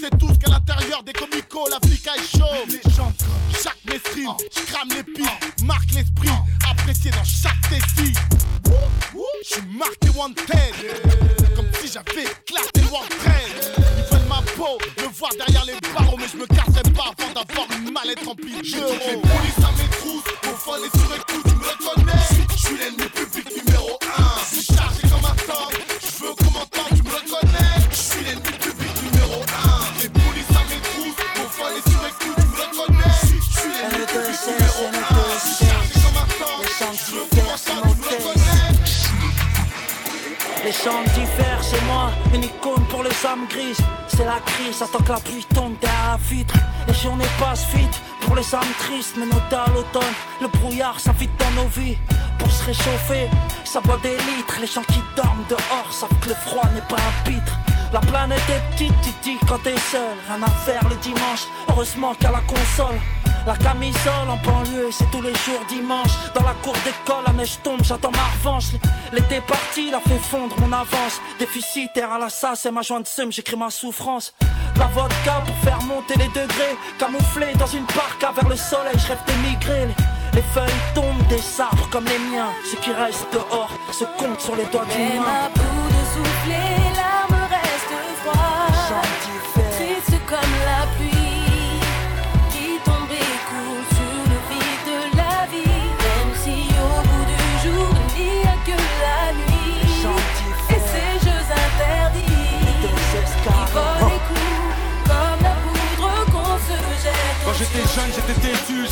sait 0.00 0.10
tous 0.18 0.38
qu'à 0.38 0.50
l'intérieur 0.50 1.02
des 1.02 1.12
comicos, 1.12 1.68
l'Afrique 1.68 2.06
est 2.06 2.38
chaud. 2.38 2.44
Les 2.68 2.90
gens 2.90 3.12
comme 3.18 3.62
chaque 3.62 3.78
mesrine, 3.84 4.32
j'crame 4.50 4.88
les 4.90 5.02
pics, 5.02 5.62
marque 5.64 5.90
l'esprit, 5.92 6.30
apprécié 6.70 7.10
dans 7.10 7.24
chaque 7.24 7.60
tessie. 7.68 8.14
J'suis 9.42 9.62
marqué 9.76 10.08
wanted, 10.14 10.46
comme 11.54 11.68
si 11.80 11.92
j'avais 11.92 12.24
éclaté 12.24 12.80
Trade. 12.80 13.74
Ils 13.78 14.16
veulent 14.16 14.28
ma 14.28 14.42
peau, 14.56 14.78
me 14.98 15.08
voir 15.12 15.32
derrière 15.36 15.64
les 15.64 15.76
barreaux, 15.94 16.16
mais 16.18 16.28
je 16.32 16.36
me 16.38 16.46
casserai 16.46 16.82
pas 16.92 17.12
avant 17.16 17.32
d'avoir 17.32 17.66
une 17.78 17.92
mallette 17.92 18.24
remplie 18.24 18.60
d'euros. 18.62 18.94
Les 19.06 19.16
polices 19.16 19.58
à 19.58 19.72
mes 19.72 19.88
trousses, 19.98 20.24
au 20.44 20.56
fun 20.56 20.78
et 20.78 20.98
sur 20.98 21.14
écoute, 21.14 21.44
tu 21.44 21.54
me 21.54 21.94
connais. 21.94 22.56
J'suis 22.56 22.78
l'ennemi 22.78 23.08
Chants 40.82 41.04
diffèrent 41.14 41.62
chez 41.62 41.80
moi, 41.84 42.10
une 42.32 42.44
icône 42.44 42.82
pour 42.88 43.02
les 43.02 43.26
âmes 43.26 43.46
grises. 43.50 43.82
C'est 44.08 44.24
la 44.24 44.40
crise, 44.46 44.80
attends 44.80 45.04
que 45.04 45.12
la 45.12 45.20
pluie 45.20 45.44
tombe 45.54 45.74
derrière 45.78 46.12
la 46.12 46.16
vitre. 46.16 46.54
Les 46.88 46.94
journées 46.94 47.32
passent 47.38 47.66
vite 47.74 48.00
pour 48.22 48.34
les 48.34 48.54
âmes 48.54 48.74
tristes, 48.78 49.16
mais 49.18 49.26
noté 49.26 49.56
à 49.56 49.66
l'automne, 49.74 50.14
le 50.40 50.48
brouillard 50.48 50.98
s'invite 50.98 51.32
dans 51.38 51.62
nos 51.62 51.68
vies. 51.68 51.98
Pour 52.38 52.50
se 52.50 52.64
réchauffer, 52.64 53.28
ça 53.62 53.82
boit 53.82 53.98
des 54.02 54.16
litres. 54.16 54.56
Les 54.58 54.66
gens 54.66 54.84
qui 54.84 55.02
dorment 55.16 55.44
dehors 55.50 55.92
savent 55.92 56.18
que 56.22 56.30
le 56.30 56.34
froid 56.34 56.64
n'est 56.74 56.88
pas 56.88 56.96
un 56.96 57.30
pitre. 57.30 57.58
La 57.92 58.00
planète 58.00 58.40
est 58.48 58.72
petite, 58.72 58.94
tu 59.02 59.10
dis 59.22 59.38
quand 59.46 59.58
t'es 59.62 59.76
seul. 59.76 60.16
Rien 60.28 60.42
à 60.42 60.50
faire 60.64 60.88
le 60.88 60.96
dimanche, 60.96 61.44
heureusement 61.68 62.14
qu'à 62.14 62.30
la 62.30 62.40
console. 62.40 62.98
La 63.46 63.56
camisole 63.56 64.28
en 64.28 64.36
banlieue, 64.36 64.90
c'est 64.92 65.10
tous 65.10 65.22
les 65.22 65.34
jours 65.34 65.60
dimanche. 65.68 66.10
Dans 66.34 66.44
la 66.44 66.54
cour 66.62 66.74
d'école, 66.84 67.24
la 67.26 67.32
neige 67.32 67.58
tombe, 67.62 67.80
j'attends 67.82 68.10
ma 68.10 68.24
revanche. 68.38 68.72
L'été 69.12 69.40
parti, 69.40 69.90
la 69.90 70.00
fait 70.00 70.18
fondre 70.18 70.54
mon 70.60 70.72
avance. 70.72 71.20
Déficitaire 71.38 72.12
à 72.12 72.18
la 72.18 72.28
sasse 72.28 72.66
et 72.66 72.70
ma 72.70 72.82
jointe 72.82 73.08
seum, 73.08 73.32
j'écris 73.32 73.56
ma 73.56 73.70
souffrance. 73.70 74.34
La 74.76 74.86
vodka 74.86 75.42
pour 75.46 75.56
faire 75.64 75.82
monter 75.82 76.14
les 76.16 76.28
degrés. 76.28 76.76
Camouflé 76.98 77.46
dans 77.58 77.66
une 77.66 77.86
parka 77.86 78.32
vers 78.32 78.48
le 78.48 78.56
soleil, 78.56 78.94
je 78.96 79.08
rêve 79.08 79.24
d'émigrer. 79.26 79.86
Les, 79.86 80.40
les 80.40 80.46
feuilles 80.54 80.80
tombent 80.94 81.26
des 81.28 81.60
arbres 81.60 81.88
comme 81.90 82.04
les 82.04 82.18
miens. 82.18 82.50
Ceux 82.70 82.78
qui 82.78 82.92
restent 82.92 83.26
dehors 83.32 83.70
se 83.90 84.04
comptent 84.18 84.40
sur 84.40 84.56
les 84.56 84.66
doigts 84.66 84.84
d'une 84.84 85.20
main. 85.20 85.99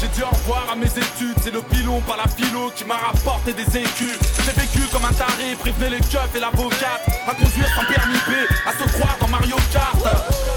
J'ai 0.00 0.08
dit 0.08 0.22
au 0.22 0.28
revoir 0.28 0.66
à 0.72 0.76
mes 0.76 0.86
études. 0.86 1.36
C'est 1.42 1.52
le 1.52 1.62
pilon, 1.62 2.00
pas 2.00 2.16
la 2.16 2.28
philo, 2.28 2.70
qui 2.74 2.84
m'a 2.84 2.96
rapporté 2.96 3.52
des 3.52 3.66
écus. 3.76 4.18
J'ai 4.44 4.52
vécu 4.52 4.80
comme 4.92 5.04
un 5.04 5.12
taré, 5.12 5.54
prévenez 5.58 5.90
les 5.90 6.00
keufs 6.00 6.34
et 6.34 6.40
l'avocate. 6.40 7.02
À 7.26 7.34
conduire 7.34 7.68
sans 7.74 7.84
permis 7.92 8.18
B, 8.26 8.32
à 8.66 8.72
se 8.72 8.88
croire 8.96 9.16
dans 9.20 9.28
Mario 9.28 9.56
Kart. 9.72 9.96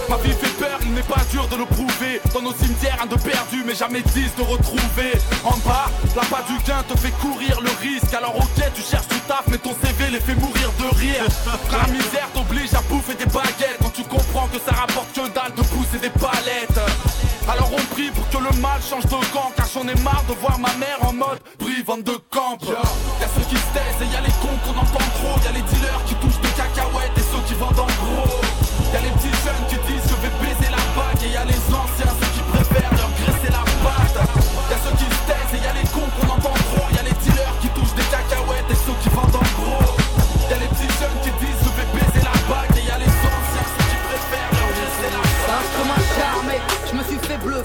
Ma 0.09 0.17
vie 0.17 0.33
fait 0.33 0.55
peur, 0.57 0.79
il 0.83 0.93
n'est 0.93 1.03
pas 1.03 1.21
dur 1.31 1.47
de 1.47 1.57
le 1.57 1.65
prouver. 1.65 2.21
Dans 2.33 2.41
nos 2.41 2.53
cimetières, 2.53 2.97
un 3.01 3.05
de 3.05 3.15
perdu, 3.15 3.63
mais 3.65 3.75
jamais 3.75 4.01
dix 4.13 4.33
de 4.37 4.43
retrouver. 4.43 5.13
En 5.43 5.57
bas, 5.67 5.89
la 6.15 6.23
pas 6.23 6.43
du 6.47 6.57
gain 6.65 6.83
te 6.87 6.97
fait 6.97 7.11
courir 7.21 7.59
le 7.61 7.69
risque. 7.81 8.13
Alors 8.13 8.35
ok, 8.35 8.63
tu 8.75 8.81
cherches 8.81 9.07
du 9.07 9.19
taf, 9.21 9.43
mais 9.47 9.57
ton 9.57 9.75
CV 9.83 10.09
les 10.11 10.19
fait 10.19 10.35
mourir 10.35 10.71
de 10.79 10.95
rire. 10.97 11.25
La 11.71 11.87
misère 11.91 12.27
t'oblige 12.33 12.73
à 12.73 12.81
bouffer 12.89 13.15
des 13.15 13.25
baguettes. 13.25 13.60
Change 18.81 19.05
de 19.05 19.09
camp 19.31 19.51
Car 19.55 19.67
j'en 19.73 19.87
ai 19.87 19.95
marre 20.01 20.23
de 20.27 20.33
voir 20.33 20.59
ma 20.59 20.73
mère 20.75 20.97
en 21.01 21.13
mode 21.13 21.39
brivante 21.59 22.03
de 22.03 22.17
camp 22.29 22.57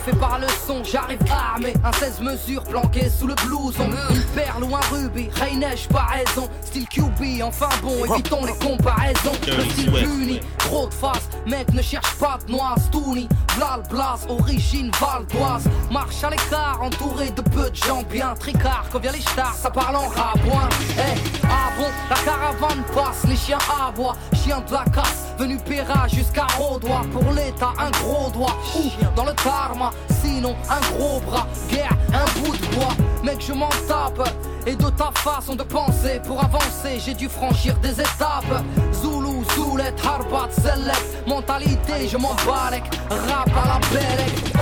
fait 0.06 0.12
bluffer 0.12 0.20
par 0.20 0.38
le 0.38 0.46
son, 0.66 0.84
j'arrive 0.84 1.18
armé, 1.30 1.74
un 1.84 1.92
16 1.92 2.20
mesures 2.20 2.62
planqué 2.64 3.08
sous 3.08 3.26
le 3.26 3.34
blouson, 3.46 3.88
une 4.10 4.22
perle 4.34 4.64
ou 4.64 4.74
un 4.74 4.80
rubis, 4.92 5.28
Neige 5.56 5.88
pas 5.88 6.06
raison, 6.10 6.48
style 6.62 6.86
QB, 6.88 7.42
enfin 7.42 7.68
bon, 7.82 8.04
évitons 8.04 8.44
les 8.44 8.52
comparaisons, 8.54 9.32
le 9.46 9.64
style 9.70 10.06
uni, 10.20 10.40
trop 10.58 10.86
de 10.88 10.94
face, 10.94 11.28
mec 11.46 11.72
ne 11.72 11.82
cherche 11.82 12.14
pas 12.16 12.38
de 12.46 12.52
noix, 12.52 12.74
Stoonie, 12.86 13.28
Blal 13.56 13.82
Blas, 13.90 14.26
origine 14.28 14.90
valdoise, 15.00 15.64
marche 15.90 16.22
à 16.22 16.30
l'écart, 16.30 16.80
entouré 16.82 17.30
de 17.30 17.42
peu 17.42 17.70
de 17.70 17.76
gens 17.76 18.02
bien 18.10 18.34
tricard, 18.38 18.84
quand 18.92 19.00
vient 19.00 19.12
les 19.12 19.20
stars, 19.20 19.54
ça 19.54 19.70
parle 19.70 19.96
en 19.96 20.08
rabouin, 20.08 20.68
eh, 20.98 21.18
ah 21.44 21.70
bon, 21.78 21.88
la 22.10 22.16
caravane 22.16 22.84
passe, 22.94 23.24
les 23.28 23.36
chiens 23.36 23.58
aboient, 23.86 24.16
chien 24.34 24.62
de 24.66 24.72
la 24.72 24.84
casse, 24.84 25.25
venu 25.38 25.56
Péra 25.58 26.08
jusqu'à 26.08 26.46
Rodois, 26.58 27.02
pour 27.12 27.32
l'état 27.32 27.72
un 27.78 27.90
gros 27.90 28.30
doigt, 28.30 28.56
ou 28.76 28.90
dans 29.14 29.24
le 29.24 29.32
karma, 29.32 29.90
sinon 30.22 30.54
un 30.68 30.96
gros 30.96 31.20
bras, 31.20 31.46
guerre, 31.68 31.96
un 32.12 32.40
bout 32.40 32.56
de 32.56 32.66
bois, 32.74 32.94
mec 33.22 33.44
je 33.46 33.52
m'en 33.52 33.68
tape, 33.88 34.28
et 34.66 34.74
de 34.74 34.90
ta 34.90 35.10
façon 35.14 35.54
de 35.54 35.62
penser, 35.62 36.20
pour 36.26 36.42
avancer 36.42 37.00
j'ai 37.04 37.14
dû 37.14 37.28
franchir 37.28 37.76
des 37.78 38.00
étapes, 38.00 38.62
Zulu, 38.92 39.44
Zoulette, 39.54 40.00
Harbat, 40.04 40.50
Select, 40.52 41.26
mentalité 41.26 42.08
je 42.08 42.16
m'en 42.16 42.34
balèque, 42.46 42.90
rap 43.10 43.48
à 43.48 43.68
la 43.68 43.78
Bellec, 43.90 44.54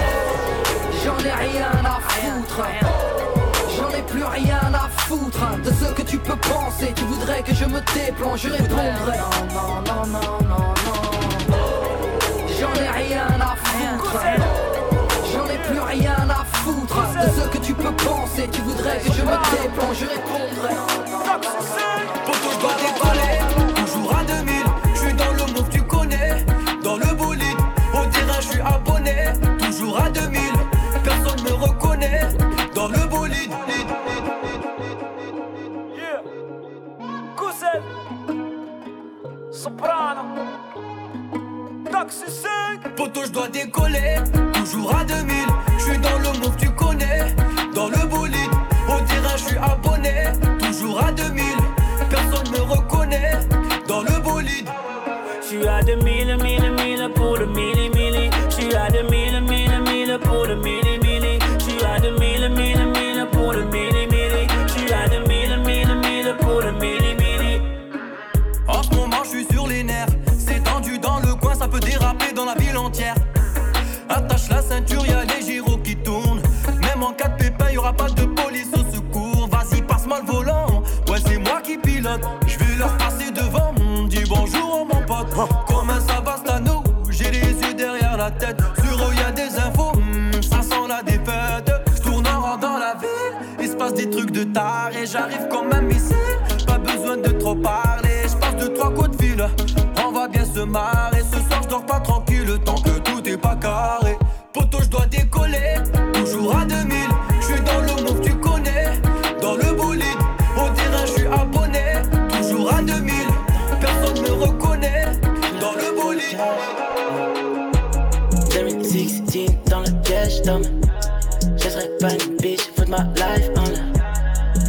j'en 1.05 1.19
ai 1.25 1.33
rien 1.33 1.85
à 1.85 2.01
foutre. 2.01 3.24
J'en 4.15 4.21
ai 4.21 4.27
plus 4.27 4.43
rien 4.43 4.73
à 4.73 4.89
foutre 4.89 5.43
hein, 5.43 5.59
de 5.65 5.71
ce 5.71 5.93
que 5.93 6.03
tu 6.03 6.19
peux 6.19 6.37
penser. 6.37 6.93
Tu 6.95 7.05
voudrais 7.05 7.43
que 7.43 7.55
je 7.55 7.65
me 7.65 7.81
déplante, 7.95 8.39
je 8.39 8.49
répondrais 8.49 9.19
non, 9.19 9.47
non, 9.55 9.83
non, 9.83 10.07
non, 10.07 10.39
non, 10.49 10.75
non. 11.49 11.59
J'en 12.61 12.73
ai 12.81 12.89
rien 12.89 13.27
à 13.41 13.57
foutre. 13.57 14.17
J'en 15.33 15.47
ai 15.47 15.59
plus 15.59 15.81
rien 15.81 16.29
à 16.31 16.45
foutre 16.45 17.01
de 17.25 17.41
ce 17.41 17.49
que 17.49 17.59
tu 17.59 17.75
peux 17.75 17.93
penser. 17.93 18.49
Tu 18.53 18.61
voudrais 18.63 18.99
que 18.99 19.13
je 19.13 19.23
me 19.23 19.63
déplante, 19.63 19.95
je 19.99 20.07
répondrais 20.07 20.75
Taxi 42.05 42.29
5 42.29 42.97
Poto, 42.97 43.25
je 43.25 43.31
dois 43.31 43.49
décoller. 43.49 44.17
Toujours 44.53 44.95
à 44.95 45.05
2000, 45.05 45.35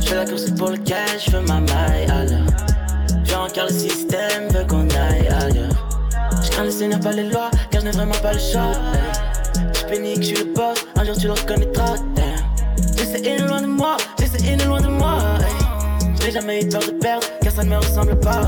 Je 0.05 0.13
la 0.15 0.25
course 0.25 0.51
pour 0.51 0.69
le 0.69 0.77
cash, 0.77 1.25
je 1.27 1.31
veux 1.31 1.41
ma 1.41 1.59
maille 1.59 2.05
alors. 2.09 2.47
Viens 3.23 3.41
encore 3.41 3.65
le 3.69 3.73
système 3.73 4.49
veut 4.49 4.65
qu'on 4.65 4.87
aille 4.89 5.27
ailleurs. 5.27 5.87
Je 6.41 6.61
le 6.61 6.71
seigneur, 6.71 6.99
pas 6.99 7.11
les 7.11 7.23
lois, 7.23 7.49
car 7.71 7.81
je 7.81 7.87
n'ai 7.87 7.91
vraiment 7.91 8.15
pas 8.21 8.33
le 8.33 8.39
choix. 8.39 8.71
Je 9.73 9.85
pénique, 9.85 10.21
je 10.21 10.35
suis 10.35 10.37
le 10.37 10.53
boss, 10.53 10.85
un 10.95 11.03
jour 11.03 11.17
tu 11.17 11.27
le 11.27 11.33
reconnaîtras. 11.33 11.97
damn. 12.15 12.45
J'essaie 12.97 13.37
loin 13.39 13.61
de 13.61 13.67
moi, 13.67 13.97
j'essaie 14.19 14.55
loin 14.65 14.81
de 14.81 14.87
moi. 14.87 15.17
hey. 15.39 16.15
J'ai 16.21 16.31
jamais 16.31 16.63
eu 16.63 16.69
peur 16.69 16.81
de 16.81 16.91
perdre, 16.91 17.27
car 17.41 17.51
ça 17.51 17.63
ne 17.63 17.69
me 17.69 17.77
ressemble 17.77 18.19
pas. 18.19 18.41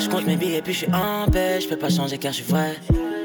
Je 0.00 0.08
compte 0.08 0.26
mes 0.26 0.36
billets 0.36 0.62
puis 0.62 0.72
je 0.72 0.78
suis 0.78 0.88
en 0.88 1.30
paix, 1.30 1.60
je 1.60 1.68
peux 1.68 1.76
pas 1.76 1.90
changer 1.90 2.18
car 2.18 2.32
je 2.32 2.42
suis 2.42 2.50
vrai. 2.52 2.76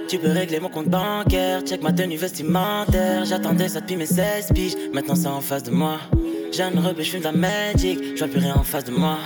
Tu 0.09 0.17
peux 0.17 0.31
régler 0.31 0.59
mon 0.59 0.69
compte 0.69 0.89
bancaire, 0.89 1.61
check 1.61 1.81
ma 1.81 1.91
tenue 1.91 2.17
vestimentaire. 2.17 3.25
J'attendais 3.25 3.69
ça 3.69 3.79
depuis 3.79 3.95
mes 3.95 4.05
16 4.05 4.49
piges, 4.53 4.75
maintenant 4.93 5.15
c'est 5.15 5.27
en 5.27 5.41
face 5.41 5.63
de 5.63 5.71
moi. 5.71 5.99
Jeune 6.53 6.77
rebelle, 6.77 7.03
je 7.03 7.09
fume 7.09 7.21
de 7.21 7.25
la 7.25 7.31
magic, 7.31 7.99
je 8.13 8.19
vois 8.19 8.27
plus 8.27 8.39
rien 8.39 8.53
en 8.55 8.61
face 8.61 8.83
de 8.83 8.91
moi. 8.91 9.17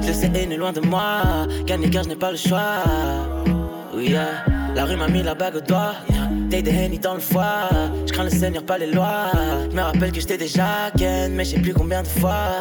Je 0.00 0.12
sais, 0.12 0.30
est 0.32 0.56
loin 0.56 0.72
de 0.72 0.78
moi, 0.78 1.22
gagner 1.66 1.90
car 1.90 2.04
je 2.04 2.10
n'ai 2.10 2.14
pas 2.14 2.30
le 2.30 2.36
choix. 2.36 2.84
Oui, 3.92 4.10
yeah. 4.10 4.44
la 4.76 4.84
rue 4.84 4.94
m'a 4.94 5.08
mis 5.08 5.24
la 5.24 5.34
bague 5.34 5.56
au 5.56 5.60
doigt. 5.60 5.94
T'es 6.50 6.62
des 6.62 6.70
henny 6.70 7.00
dans 7.00 7.14
le 7.14 7.20
foie, 7.20 7.68
je 8.06 8.12
crains 8.12 8.22
le 8.22 8.30
seigneur, 8.30 8.62
pas 8.62 8.78
les 8.78 8.92
lois. 8.92 9.32
Je 9.68 9.74
me 9.74 9.82
rappelle 9.82 10.12
que 10.12 10.20
j'étais 10.20 10.38
déjà 10.38 10.92
ken, 10.96 11.34
mais 11.34 11.44
je 11.44 11.56
sais 11.56 11.60
plus 11.60 11.74
combien 11.74 12.02
de 12.02 12.06
fois. 12.06 12.54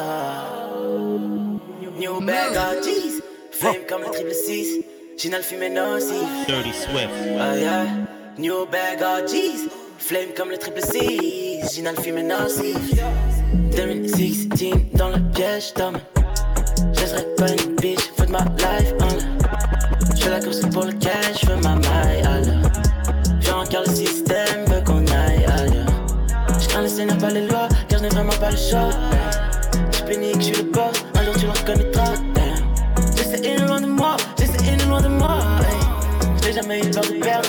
New 2.00 2.20
bag, 2.22 2.56
oh 2.56 2.84
jeez, 2.84 3.22
flame 3.52 3.86
comme 3.88 4.02
le 4.02 4.12
triple 4.12 4.34
6. 4.34 4.84
Ginal 5.16 5.44
fumé 5.44 5.70
nocif. 5.70 6.48
Dirty 6.48 6.74
Swift. 6.74 7.10
Ah 7.40 7.56
yeah, 7.56 7.86
new 8.40 8.66
bag, 8.66 9.00
oh 9.02 9.28
jeez. 9.28 9.70
Flame 10.00 10.30
comme 10.36 10.50
le 10.50 10.58
triple 10.58 10.82
6. 10.82 11.76
Ginal 11.76 11.96
fumé 11.98 12.24
nocif. 12.24 12.78
2016 13.78 14.48
dans 14.96 15.10
le 15.10 15.20
piège 15.36 15.72
d'homme. 15.76 16.00
Je 16.94 17.06
serai 17.06 17.24
pas 17.38 17.52
une 17.52 17.76
bitch, 17.76 18.12
put 18.18 18.26
my 18.28 18.40
life 18.58 18.92
on. 19.02 20.16
Je 20.16 20.30
la 20.32 20.40
course 20.40 20.62
pour 20.62 20.86
le 20.86 20.94
cash, 20.94 21.42
je 21.44 21.46
veux 21.46 21.62
ma 21.62 21.76
maille. 21.76 22.24
Viens 23.40 23.58
encore 23.58 23.84
le 23.86 23.94
système, 23.94 24.66
veut 24.68 24.82
qu'on 24.84 25.06
aille 25.06 25.46
ailleurs. 25.46 25.86
Je 26.60 26.68
crains 26.68 26.82
le 26.82 26.88
seigneur, 26.88 27.20
pas 27.20 27.30
les 27.30 27.46
lois, 27.46 27.68
car 27.88 28.00
je 28.00 28.06
n'ai 28.06 28.10
vraiment 28.10 28.34
pas 28.40 28.50
le 28.50 28.58
choix. 28.58 28.90
Je 29.92 30.04
pénique, 30.06 30.38
je 30.40 30.46
suis 30.46 30.56
le 30.56 30.72
boss, 30.72 31.06
un 31.14 31.24
jour 31.24 31.36
tu 31.38 31.46
le 31.46 31.52
reconnaîtras. 31.52 32.14
J'essaie 33.16 33.58
loin 33.58 33.80
de 33.80 33.86
moi, 33.86 34.18
j'essaie 34.40 34.88
loin 34.88 35.02
de 35.02 35.08
moi. 35.10 35.38
J'ai 36.44 36.54
jamais 36.54 36.80
eu 36.80 36.90
peur 36.90 37.04
de 37.04 37.20
perdre, 37.20 37.47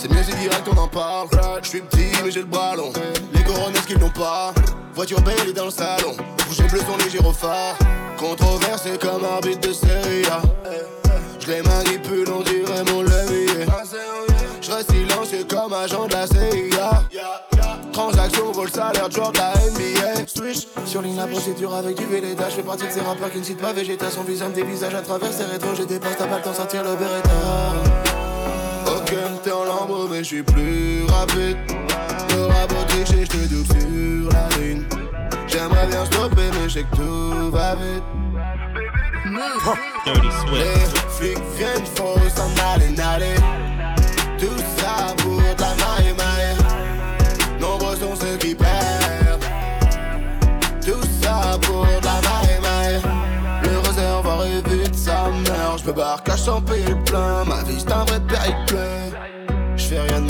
C'est 0.00 0.12
mieux, 0.12 0.22
c'est 0.22 0.36
direct, 0.36 0.62
on 0.72 0.78
en 0.78 0.86
parle. 0.86 1.28
Je 1.62 1.68
suis 1.68 1.80
petit, 1.80 2.06
mais 2.22 2.30
j'ai 2.30 2.40
le 2.40 2.46
bras 2.46 2.76
long. 2.76 2.92
Les 3.34 3.42
couronnes, 3.42 3.74
ce 3.74 3.86
qu'ils 3.86 3.98
n'ont 3.98 4.10
pas? 4.10 4.54
Voiture 4.94 5.20
belle 5.22 5.52
dans 5.54 5.64
le 5.64 5.70
salon. 5.72 6.14
Bouger 6.46 6.68
bleu 6.68 6.80
sont 6.80 6.96
les 7.04 7.10
gyrophares. 7.10 7.76
Controversé 8.16 8.96
comme 9.00 9.24
arbitre 9.24 9.68
de 9.68 9.72
série 9.72 10.24
A. 10.26 10.40
Je 11.40 11.46
les 11.48 11.62
manipule, 11.62 12.28
on 12.32 12.42
dirait 12.42 12.84
mon 12.92 13.02
levier. 13.02 13.66
Je 14.60 14.70
reste 14.70 14.92
silencieux 14.92 15.44
comme 15.48 15.72
agent 15.72 16.06
de 16.06 16.12
la 16.12 16.26
CIA. 16.26 17.02
Transaction 17.92 18.52
vaut 18.52 18.66
le 18.66 18.70
salaire, 18.70 19.10
job 19.10 19.32
de 19.32 19.38
la 19.38 19.52
NBA. 19.54 20.26
Switch, 20.28 20.68
sur 20.86 21.02
ligne 21.02 21.16
la 21.16 21.26
procédure 21.26 21.74
avec 21.74 21.96
du 21.96 22.04
Véleda. 22.04 22.48
Je 22.50 22.56
fais 22.56 22.62
partie 22.62 22.86
de 22.86 22.92
ces 22.92 23.00
rappeurs 23.00 23.32
qui 23.32 23.38
ne 23.38 23.44
citent 23.44 23.60
pas 23.60 23.72
végétation. 23.72 24.22
Visage 24.22 24.52
des 24.52 24.62
visages 24.62 24.94
à 24.94 25.02
travers 25.02 25.32
ces 25.32 25.44
rétros. 25.44 25.74
J'ai 25.76 25.86
des 25.86 25.98
postes, 25.98 26.18
t'as 26.18 26.26
pas 26.26 26.36
le 26.36 26.42
temps 26.42 26.52
de 26.52 26.56
sortir 26.56 26.84
le 26.84 26.94
Beretta. 26.94 28.07
T'es 29.48 29.54
en 29.54 29.64
lambeau, 29.64 30.06
mais 30.10 30.18
je 30.18 30.24
suis 30.24 30.42
plus 30.42 31.06
rapide. 31.06 31.56
Le 32.34 32.44
rabot 32.44 32.84
triché, 32.88 33.24
je 33.24 33.30
te 33.30 33.36
double 33.46 33.80
sur 33.80 34.30
la 34.30 34.46
ligne. 34.58 34.84
J'aimerais 35.46 35.86
bien 35.86 36.04
stopper, 36.04 36.50
mais 36.52 36.68
je 36.68 36.74
sais 36.74 36.82
que 36.82 36.96
tout 36.96 37.50
va 37.50 37.74
vite. 37.76 38.04
Dirty 40.04 40.28
Swift. 40.40 40.52
Les 40.52 41.08
flics 41.08 41.44
viennent, 41.56 41.86
faut 41.94 42.18
s'en 42.28 42.50
aller, 42.74 42.90
naler. 42.90 43.36
Tout 44.38 44.62
ça 44.76 45.14
pour 45.16 45.38
de 45.38 45.62
la 45.62 45.74
maille, 45.76 46.14
maille. 46.18 47.58
Nombreux 47.58 47.96
sont 47.96 48.16
ceux 48.16 48.36
qui 48.36 48.54
perdent. 48.54 49.46
Tout 50.84 51.08
ça 51.22 51.58
pour 51.62 51.86
de 51.86 52.04
la 52.04 52.20
maille, 52.28 52.60
maille. 52.60 53.00
Le 53.62 53.78
réservoir 53.78 54.44
est 54.44 54.68
vide, 54.68 54.94
ça 54.94 55.30
meurt. 55.30 55.78
J'peux 55.78 55.92
barre 55.92 56.22
cash 56.22 56.40
sans 56.40 56.60
payer 56.60 56.90
le 56.90 57.02
plein. 57.04 57.46
Ma 57.46 57.62
vie 57.62 57.78
c'est 57.78 57.90
un 57.90 58.04
vrai 58.04 58.20
périple. 58.20 58.76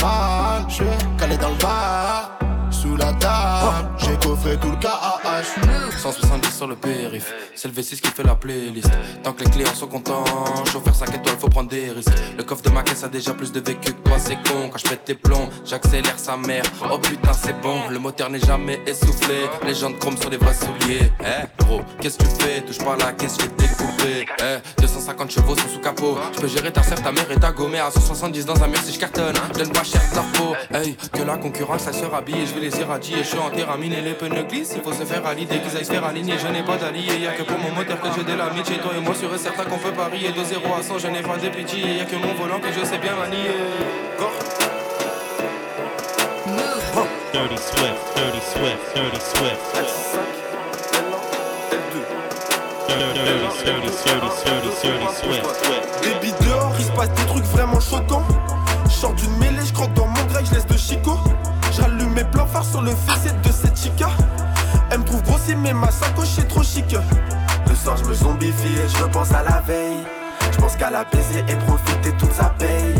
Mal, 0.08 0.64
j'suis 0.68 0.84
calé 1.18 1.36
dans 1.36 1.50
le 1.50 1.56
bar. 1.56 2.30
Sous 2.70 2.96
la 2.96 3.12
table, 3.14 3.88
j'ai 3.98 4.16
coffré 4.26 4.56
tout 4.56 4.70
le 4.70 4.76
KAH. 4.76 5.77
170 5.98 6.56
sur 6.56 6.66
le 6.66 6.76
périph, 6.76 7.34
c'est 7.54 7.68
le 7.68 7.74
V6 7.74 8.00
qui 8.00 8.10
fait 8.10 8.22
la 8.22 8.34
playlist. 8.34 8.90
Tant 9.22 9.32
que 9.32 9.44
les 9.44 9.50
clients 9.50 9.74
sont 9.74 9.88
contents, 9.88 10.24
chauffeur 10.72 10.94
5 10.94 11.14
étoiles, 11.14 11.36
faut 11.38 11.48
prendre 11.48 11.68
des 11.68 11.90
risques. 11.90 12.12
Le 12.36 12.44
coffre 12.44 12.62
de 12.62 12.70
ma 12.70 12.82
caisse 12.82 13.02
a 13.02 13.08
déjà 13.08 13.34
plus 13.34 13.50
de 13.52 13.60
vécu 13.60 13.92
que 13.92 14.08
toi, 14.08 14.18
c'est 14.18 14.36
con. 14.36 14.68
Quand 14.70 14.78
je 14.78 14.88
pète 14.88 15.04
tes 15.04 15.14
plombs, 15.14 15.48
j'accélère 15.64 16.18
sa 16.18 16.36
mère. 16.36 16.62
Oh 16.90 16.98
putain, 16.98 17.32
c'est 17.32 17.60
bon, 17.60 17.88
le 17.90 17.98
moteur 17.98 18.30
n'est 18.30 18.40
jamais 18.40 18.80
essoufflé. 18.86 19.48
Les 19.66 19.74
gens 19.74 19.90
de 19.90 19.96
chrome 19.96 20.16
sur 20.16 20.30
les 20.30 20.36
vrais 20.36 20.54
souliers. 20.54 21.10
Eh, 21.20 21.64
gros, 21.64 21.80
qu'est-ce 22.00 22.18
que 22.18 22.24
tu 22.24 22.44
fais? 22.44 22.60
Touche 22.62 22.78
pas 22.78 22.96
la 22.96 23.12
caisse, 23.12 23.36
je 23.38 23.42
vais 23.42 23.48
te 23.48 23.62
découper. 23.62 24.26
Eh, 24.40 24.80
250 24.80 25.30
chevaux 25.30 25.56
sont 25.56 25.68
sous 25.68 25.80
capot. 25.80 26.16
Je 26.34 26.40
peux 26.40 26.48
gérer 26.48 26.72
ta 26.72 26.82
sœur, 26.82 27.02
ta 27.02 27.10
mère 27.10 27.30
et 27.30 27.40
ta 27.40 27.50
gommée 27.50 27.80
à 27.80 27.90
170 27.90 28.46
dans 28.46 28.62
un 28.62 28.68
mur 28.68 28.80
si 28.84 28.92
je 28.92 29.00
cartonne. 29.00 29.34
Je 29.52 29.58
donne 29.58 29.72
pas 29.72 29.84
cher 29.84 30.00
de 30.10 30.14
leur 30.14 30.26
peau. 30.32 30.54
Hey, 30.72 30.96
que 31.12 31.22
la 31.22 31.36
concurrence, 31.38 31.82
ça 31.82 31.92
se 31.92 32.04
rhabille. 32.04 32.46
Je 32.46 32.54
vais 32.54 32.60
les 32.60 32.78
irradier. 32.78 33.16
Je 33.18 33.28
suis 33.28 33.38
en 33.38 33.50
théramine 33.50 33.92
et 33.92 34.00
les 34.00 34.14
pneus 34.14 34.44
glissent. 34.44 34.74
Il 34.76 34.82
faut 34.82 34.92
se 34.92 35.04
faire 35.04 35.26
à 35.26 35.34
l'idée 35.34 35.60
qu'ils 35.60 35.76
aillent 35.76 35.84
se 35.88 35.92
faire 35.92 36.04
aligner. 36.04 36.34
Je 36.38 36.46
n'ai 36.48 36.62
pas 36.62 36.76
d'allié. 36.76 37.18
Y'a 37.18 37.32
que 37.32 37.42
pour 37.42 37.58
mon 37.58 37.72
moteur 37.72 38.00
que 38.00 38.08
j'ai 38.14 38.24
de 38.24 38.36
l'amitié. 38.36 38.76
Toi 38.78 38.92
et 38.96 39.00
moi, 39.00 39.14
sûr 39.14 39.34
et 39.34 39.38
certain 39.38 39.64
qu'on 39.64 39.78
peut 39.78 39.92
parier. 39.92 40.30
De 40.32 40.44
0 40.44 40.62
à 40.78 40.82
100, 40.82 40.98
je 40.98 41.08
n'ai 41.08 41.22
pas 41.22 41.36
de 41.36 41.48
pitié. 41.48 41.96
Y'a 41.98 42.04
que 42.04 42.16
mon 42.16 42.34
volant 42.34 42.60
que 42.60 42.72
je 42.72 42.84
sais 42.84 42.98
bien 42.98 43.14
manier. 43.16 43.48
Go. 44.18 44.28
Dirty 47.32 47.56
Swift. 47.56 48.00
Dirty 48.16 48.40
Swift. 48.52 48.82
Dirty 48.94 49.20
Swift. 49.20 49.62
Dirty, 52.88 53.14
dirty, 53.14 53.48
dirty, 53.64 53.90
dirty, 54.44 54.70
dirty 54.82 55.08
Swift. 55.14 55.44
Baby 56.02 56.32
dehors, 56.44 56.74
il 56.78 56.84
se 56.84 56.90
passe 56.92 57.10
des 57.10 57.26
trucs 57.26 57.44
vraiment 57.44 57.80
choquants. 57.80 58.26
J'sors 58.88 59.14
d'une 59.14 59.36
mêlée, 59.38 59.64
j'croque 59.64 59.92
dans 59.94 60.06
mon 60.06 60.24
grec, 60.24 60.46
j'laisse 60.50 60.66
de 60.66 60.76
Chico. 60.76 61.18
J'allume 61.72 62.12
mes 62.12 62.24
plans 62.24 62.46
phares 62.46 62.64
sur 62.64 62.82
le 62.82 62.90
fessé 62.90 63.30
de 63.42 63.52
cette 63.52 63.78
chica. 63.78 64.08
Elle 64.90 65.00
me 65.00 65.04
trouve 65.04 65.22
grossier, 65.22 65.54
mais 65.54 65.72
ma 65.72 65.90
sacoche 65.90 66.38
est 66.38 66.48
trop 66.48 66.62
chic. 66.62 66.96
Le 67.68 67.74
soir, 67.74 67.96
je 67.96 68.04
me 68.04 68.14
zombifie 68.14 68.74
et 68.74 68.88
je 68.88 69.04
pense 69.04 69.32
à 69.32 69.42
la 69.42 69.60
veille. 69.60 70.04
Je 70.52 70.56
pense 70.58 70.76
qu'à 70.76 70.90
la 70.90 71.04
baiser 71.04 71.40
et 71.48 71.56
profiter 71.66 72.12
toute 72.18 72.32
sa 72.32 72.50
paye. 72.50 72.94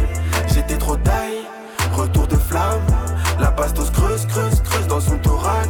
J'étais 0.53 0.77
trop 0.77 0.97
taille, 0.97 1.47
retour 1.93 2.27
de 2.27 2.37
flamme. 2.37 2.81
La 3.41 3.51
bastos 3.51 3.91
creuse, 3.91 4.27
creuse, 4.27 4.61
creuse 4.63 4.87
dans 4.87 5.01
son 5.01 5.17
thorax. 5.19 5.69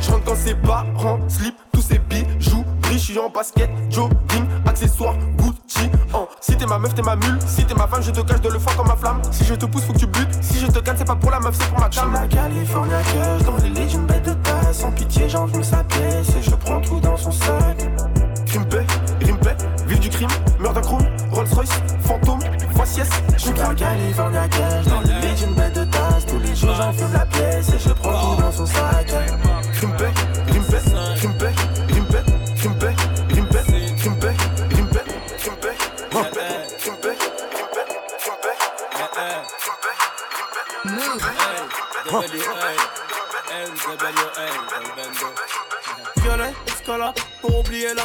Je 0.00 0.10
rentre 0.10 0.24
quand 0.24 0.36
ses 0.36 0.54
parents 0.54 1.20
slip, 1.28 1.54
tous 1.72 1.82
ses 1.82 1.98
bijoux. 1.98 2.64
brillent. 2.80 2.98
Je 2.98 3.04
suis 3.04 3.18
en 3.18 3.28
basket, 3.28 3.70
jogging, 3.90 4.46
accessoires, 4.66 5.16
Gucci. 5.36 5.90
Oh. 6.14 6.28
Si 6.40 6.56
t'es 6.56 6.66
ma 6.66 6.78
meuf, 6.78 6.94
t'es 6.94 7.02
ma 7.02 7.16
mule. 7.16 7.38
Si 7.46 7.64
t'es 7.64 7.74
ma 7.74 7.86
femme, 7.86 8.02
je 8.02 8.10
te 8.10 8.20
cache 8.20 8.40
de 8.40 8.48
le 8.48 8.58
foie 8.58 8.72
comme 8.76 8.88
ma 8.88 8.96
flamme. 8.96 9.20
Si 9.30 9.44
je 9.44 9.54
te 9.54 9.66
pousse, 9.66 9.84
faut 9.84 9.92
que 9.92 9.98
tu 9.98 10.06
butes. 10.06 10.36
Si 10.40 10.58
je 10.58 10.66
te 10.66 10.78
canne, 10.80 10.96
c'est 10.98 11.06
pas 11.06 11.16
pour 11.16 11.30
la 11.30 11.40
meuf, 11.40 11.54
c'est 11.58 11.68
pour 11.68 11.78
ma 11.78 11.88
cam. 11.88 12.12
la 12.12 12.26
California 12.26 12.98
dans 13.44 13.56
les 13.62 13.70
Sans 15.32 15.46
pitié, 15.46 15.62
j'enfume 15.62 15.64
sa 15.64 15.82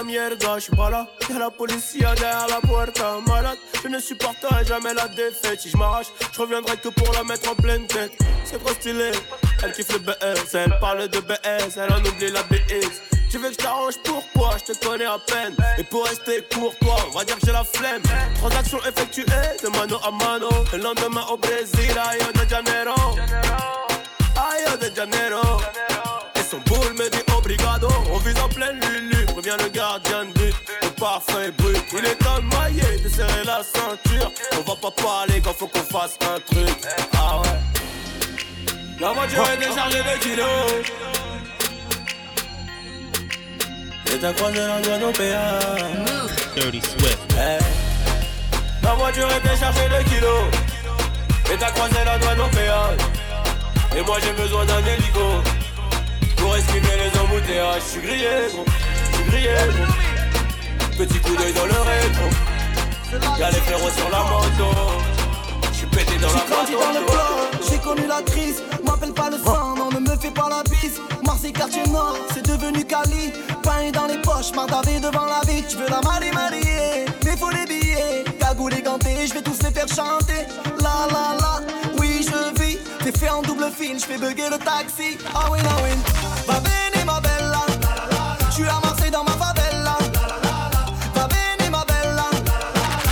mierda, 0.08 0.58
je 0.58 0.72
pas 0.76 0.90
là. 0.90 1.08
Y'a 1.30 1.38
la 1.38 1.50
police 1.52 1.94
derrière 1.98 2.48
la 2.48 2.62
puerta, 2.62 3.18
malade. 3.28 3.58
Je 3.84 3.90
ne 3.90 4.00
supporterai 4.00 4.66
jamais 4.66 4.94
la 4.94 5.08
défaite. 5.08 5.60
Si 5.60 5.70
je 5.70 5.78
m'arrache, 5.78 6.08
je 6.34 6.42
reviendrai 6.42 6.78
que 6.78 6.90
pour 6.90 7.14
la 7.14 7.24
mettre 7.24 7.52
en 7.52 7.56
pleine 7.56 7.86
tête. 7.86 8.14
C'est 8.46 8.64
trop 8.64 8.74
stylé, 8.74 9.12
elle 9.64 9.74
kiffe 9.74 9.92
le 9.92 10.00
BS, 10.00 10.56
elle 10.56 10.80
parle 10.80 11.08
de 11.10 11.20
BS, 11.20 11.78
elle 11.78 11.92
en 11.92 12.00
oublie 12.00 12.32
la 12.32 12.44
BS. 12.44 13.02
Tu 13.30 13.38
veux 13.38 13.50
que 13.50 13.54
je 13.54 13.58
t'arrange 13.58 13.96
pourquoi 14.06 14.56
Je 14.58 14.72
te 14.74 14.86
connais 14.86 15.06
à 15.06 15.20
peine. 15.20 15.54
Et 15.78 15.84
pour 15.84 16.06
rester 16.06 16.42
courtois, 16.54 16.96
on 17.10 17.18
va 17.18 17.26
dire 17.26 17.36
que 17.36 17.46
j'ai 17.46 17.52
la 17.52 17.66
flemme. 17.66 18.02
Transaction 18.36 18.80
effectuée 18.88 19.26
de 19.62 19.68
mano 19.78 19.98
à 20.04 20.12
mano. 20.12 20.50
Le 20.72 20.80
lendemain 20.80 21.26
au 21.30 21.36
Brésil, 21.36 21.92
à 21.98 22.12
Rio 22.12 22.32
de 22.34 22.50
Janeiro. 22.50 22.96
Rio 24.36 24.78
de 24.78 24.96
Janeiro. 24.96 25.62
Et 26.36 26.42
son 26.42 26.60
boule 26.60 26.94
me 26.94 27.10
dit 27.10 27.27
On 28.12 28.18
vise 28.18 28.40
en 28.40 28.50
pleine 28.50 28.78
lulu. 28.82 29.26
Revient 29.34 29.56
le 29.64 29.70
gardien 29.70 30.26
de 30.26 30.34
but. 30.34 30.56
Le 30.82 30.90
parfum 31.00 31.42
est 31.44 31.52
brut. 31.52 31.82
Il 31.94 32.06
est 32.06 32.16
temps 32.16 32.40
de 32.40 32.56
mailler, 32.56 33.02
de 33.02 33.08
serrer 33.08 33.44
la 33.46 33.62
ceinture. 33.64 34.32
On 34.54 34.70
va 34.70 34.76
pas 34.76 34.92
parler 34.92 35.42
quand 35.42 35.54
faut 35.54 35.68
qu'on 35.68 35.80
fasse 35.80 36.18
un 36.22 36.40
truc. 36.42 36.78
Ah 37.14 37.40
ouais. 37.40 37.60
La 39.00 39.14
voiture 39.14 39.46
est 39.50 39.58
déchargée 39.58 40.00
de 40.00 40.20
kilos. 40.20 40.86
Et 44.14 44.18
t'as 44.20 44.34
croisé 44.34 44.58
la 44.60 44.82
douane 44.82 45.04
au 45.04 45.12
péage. 45.12 46.34
Dirty 46.56 46.82
Swift. 46.82 47.34
Hey. 47.38 47.60
La 48.84 48.94
voiture 48.94 49.30
est 49.32 49.48
déchargée 49.48 49.88
de 49.88 50.10
kilos. 50.10 50.54
Et 51.54 51.58
t'as 51.58 51.72
croisé 51.72 52.04
la 52.04 52.18
douane 52.18 52.42
au 52.42 52.48
péage. 52.48 53.00
Et 53.96 54.02
moi 54.02 54.18
j'ai 54.22 54.34
besoin 54.34 54.66
d'un 54.66 54.80
hélico. 54.80 55.42
Pour 56.38 56.56
esquiver 56.56 56.96
les 56.98 57.20
embouteillages. 57.20 57.82
J'suis 57.90 58.02
grillé, 58.02 58.30
gros. 58.54 58.66
J'suis 59.12 59.24
grillé, 59.30 59.56
gros. 59.70 60.98
Petit 60.98 61.20
coup 61.20 61.36
d'œil 61.36 61.54
dans 61.54 61.66
le 61.66 61.80
rétro. 61.90 62.30
Y'a 63.40 63.52
les 63.52 63.58
frérots 63.58 63.90
sur 63.92 64.10
la 64.10 64.20
moto. 64.24 64.72
J'suis 65.74 65.86
pété 65.88 66.18
dans 66.18 66.34
la 66.34 66.44
grandi 66.50 66.72
dans 66.72 67.00
le 67.00 67.06
bloc, 67.06 67.70
j'ai 67.70 67.78
connu 67.78 68.08
la 68.08 68.22
crise. 68.24 68.64
M'appelle 68.84 69.14
pas 69.14 69.30
le 69.30 69.38
sang, 69.38 69.76
non, 69.76 69.92
ne 69.92 70.00
me 70.00 70.18
fais 70.18 70.32
pas 70.32 70.50
la 70.50 70.64
bise. 70.64 71.00
Marseille, 71.24 71.54
quartier 71.54 71.84
nord, 71.92 72.18
c'est 72.34 72.46
devenu 72.46 72.84
Cali. 72.84 73.32
Pain 73.62 73.92
dans 73.94 74.08
les 74.08 74.18
poches, 74.18 74.52
mardavé 74.56 75.00
devant 75.00 75.26
la 75.26 75.42
vie. 75.48 75.64
Tu 75.70 75.78
veux 75.78 75.88
la 75.88 76.02
marier, 76.02 76.32
marier, 76.32 77.06
mais 77.24 77.38
faut 77.38 77.52
les 77.52 77.66
billets. 77.68 78.24
Cagoule 78.40 78.74
et 78.74 78.82
ganté, 78.82 79.28
je 79.28 79.36
vais 79.36 79.44
tous 79.44 79.62
les 79.64 79.72
faire 79.72 79.88
chanter. 79.88 80.48
La 80.80 81.08
la 81.12 81.38
la, 81.40 81.62
oui, 82.00 82.26
je 82.26 82.50
vis. 82.52 82.57
T'es 83.10 83.18
fait 83.18 83.30
en 83.30 83.42
double 83.42 83.72
fil, 83.74 83.98
je 83.98 84.04
fais 84.04 84.18
bugger 84.18 84.50
le 84.50 84.58
taxi. 84.58 85.18
Ah 85.34 85.46
oui, 85.50 85.60
ah 85.64 85.76
oui. 85.82 85.98
Va 86.46 86.60
bene, 86.60 87.06
ma 87.06 87.22
bella. 87.22 87.66
Suis 88.52 88.68
à 88.68 88.82
Marseille 88.84 89.12
dans 89.12 89.24
ma 89.24 89.32
favela. 89.32 89.98
Va 91.16 91.28
bene, 91.30 91.70
ma 91.70 91.86
bella. 91.86 92.26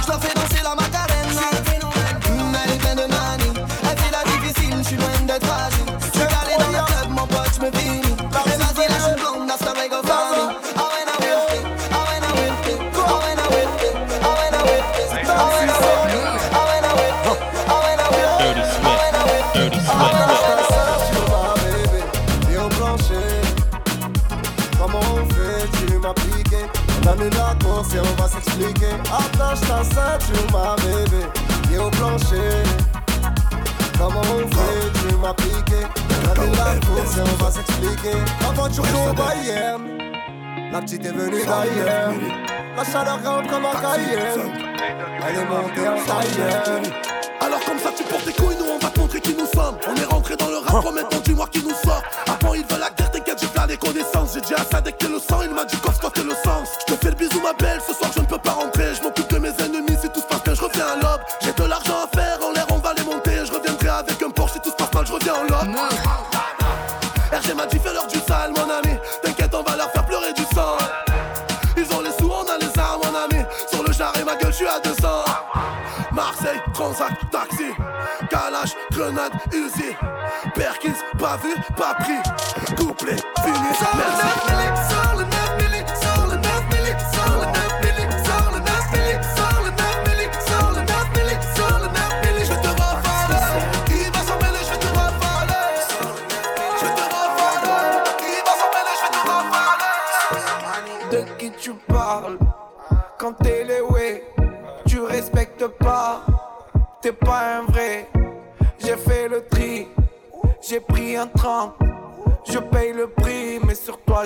Leur 0.05 0.21
fais 0.21 0.33
danser 0.33 0.61
la 0.61 0.75
macarena. 0.75 1.47
Mm, 2.29 2.55
Elle 2.65 2.71
est 2.73 2.77
pleine 2.77 2.97
de 2.97 3.05
manie. 3.09 3.53
Elle 3.89 3.97
fait 3.97 4.11
la 4.11 4.23
difficile, 4.33 4.75
je 4.79 4.83
suis 4.83 4.97
loin 4.97 5.07
d'être 5.25 5.45
fragile. 5.47 5.74
On 36.77 37.43
va 37.43 37.51
s'expliquer. 37.51 38.17
Au 38.47 39.13
Bayern 39.13 39.83
La 40.71 40.81
petite 40.81 41.05
est 41.05 41.11
venue 41.11 41.43
d'ailleurs. 41.45 42.13
La 42.75 42.83
chaleur 42.83 43.19
grimpe 43.21 43.49
comme 43.49 43.65
un 43.65 43.71
Cayenne 43.71 44.51
Elle 45.25 45.35
est 45.37 45.45
montée 45.45 45.87
en 45.87 46.05
tailleur. 46.05 46.81
Alors 47.39 47.63
comme 47.63 47.79
ça 47.79 47.91
tu 47.95 48.03
portes 48.03 48.25
tes 48.25 48.33
couilles, 48.33 48.55
nous 48.59 48.65
on 48.75 48.79
va 48.79 48.89
te 48.89 48.99
montrer 48.99 49.21
qui 49.21 49.33
nous 49.33 49.45
sommes. 49.45 49.77
On 49.87 49.95
est 49.95 50.05
rentré 50.05 50.35
dans 50.35 50.47
le 50.47 50.57
rap, 50.57 50.83
maintenant 50.83 51.19
dis-moi 51.23 51.47
qui 51.51 51.63
nous 51.63 51.75
sort. 51.83 52.01
Avant 52.27 52.53
il 52.53 52.65
veut 52.65 52.79
la 52.79 52.89
guerre, 52.89 53.11
t'inquiète 53.11 53.39
j'ai 53.39 53.47
plein 53.47 53.67
des 53.67 53.77
connaissances. 53.77 54.33
J'ai 54.33 54.41
dit 54.41 54.53
à 54.53 54.65
ça 54.69 54.81
dès 54.81 54.91
que 54.91 55.05
le 55.05 55.19
sang, 55.19 55.41
il 55.43 55.51
m'a 55.51 55.63
dit 55.65 55.77
coffre 55.77 55.99
toi 55.99 56.11
t'es 56.13 56.23
le 56.23 56.35
sens. 56.43 56.69
Je 56.79 56.93
te 56.93 56.99
fais 56.99 57.11
le 57.11 57.15
bisou 57.15 57.39
ma 57.41 57.53
belle, 57.53 57.79
ce 57.87 57.93
soir 57.93 58.11
je 58.13 58.21
ne 58.21 58.25
peux 58.25 58.37
pas 58.37 58.51
rentrer. 58.51 58.93
Je 58.97 59.03
m'occupe 59.03 59.29
de 59.29 59.37
mes 59.37 59.53
ennemis, 59.63 59.94
Transac, 76.75 77.29
taxi 77.31 77.71
Kalash, 78.29 78.75
grenade, 78.91 79.31
Uzi 79.53 79.95
Perkins, 80.53 80.97
pas 81.17 81.37
vu, 81.37 81.55
pas 81.77 81.93
pris. 81.95 82.75
Couplet, 82.75 83.15
fini, 83.41 83.57
merci 83.95 85.44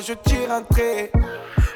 je 0.10 0.14
tire 0.28 0.52
un. 0.52 0.64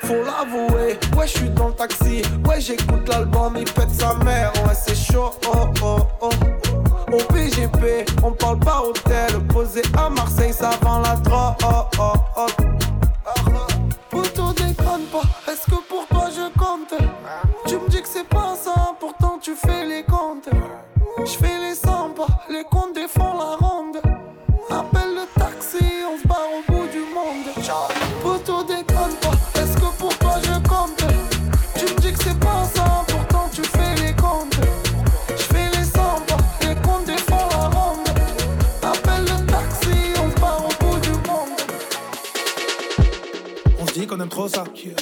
Faut 0.08 0.24
l'avouer, 0.24 0.98
ouais, 1.16 1.28
je 1.28 1.38
suis 1.38 1.50
dans 1.50 1.68
le 1.68 1.74
taxi. 1.74 2.24
Ouais, 2.46 2.60
j'écoute 2.60 3.08
l'album, 3.08 3.54
il 3.58 3.72
pète 3.72 3.92
sa 3.92 4.16
mère. 4.16 4.52
Ouais, 4.66 4.74
c'est 4.74 4.96
chaud, 4.96 5.32
oh 5.48 5.68
oh 5.84 6.00
oh. 6.22 6.30
Au 7.12 7.18
PGP, 7.32 8.06
on 8.24 8.32
parle 8.32 8.60
pas 8.60 8.82
hôtel. 8.82 9.40
Posé 9.50 9.84
à 9.96 10.10
Marseille, 10.10 10.54
ça 10.54 10.72
vend 10.82 11.00
la 11.00 11.16
drogue. 11.18 11.56
Oh 11.64 11.86
oh 12.00 12.14
oh. 12.38 12.83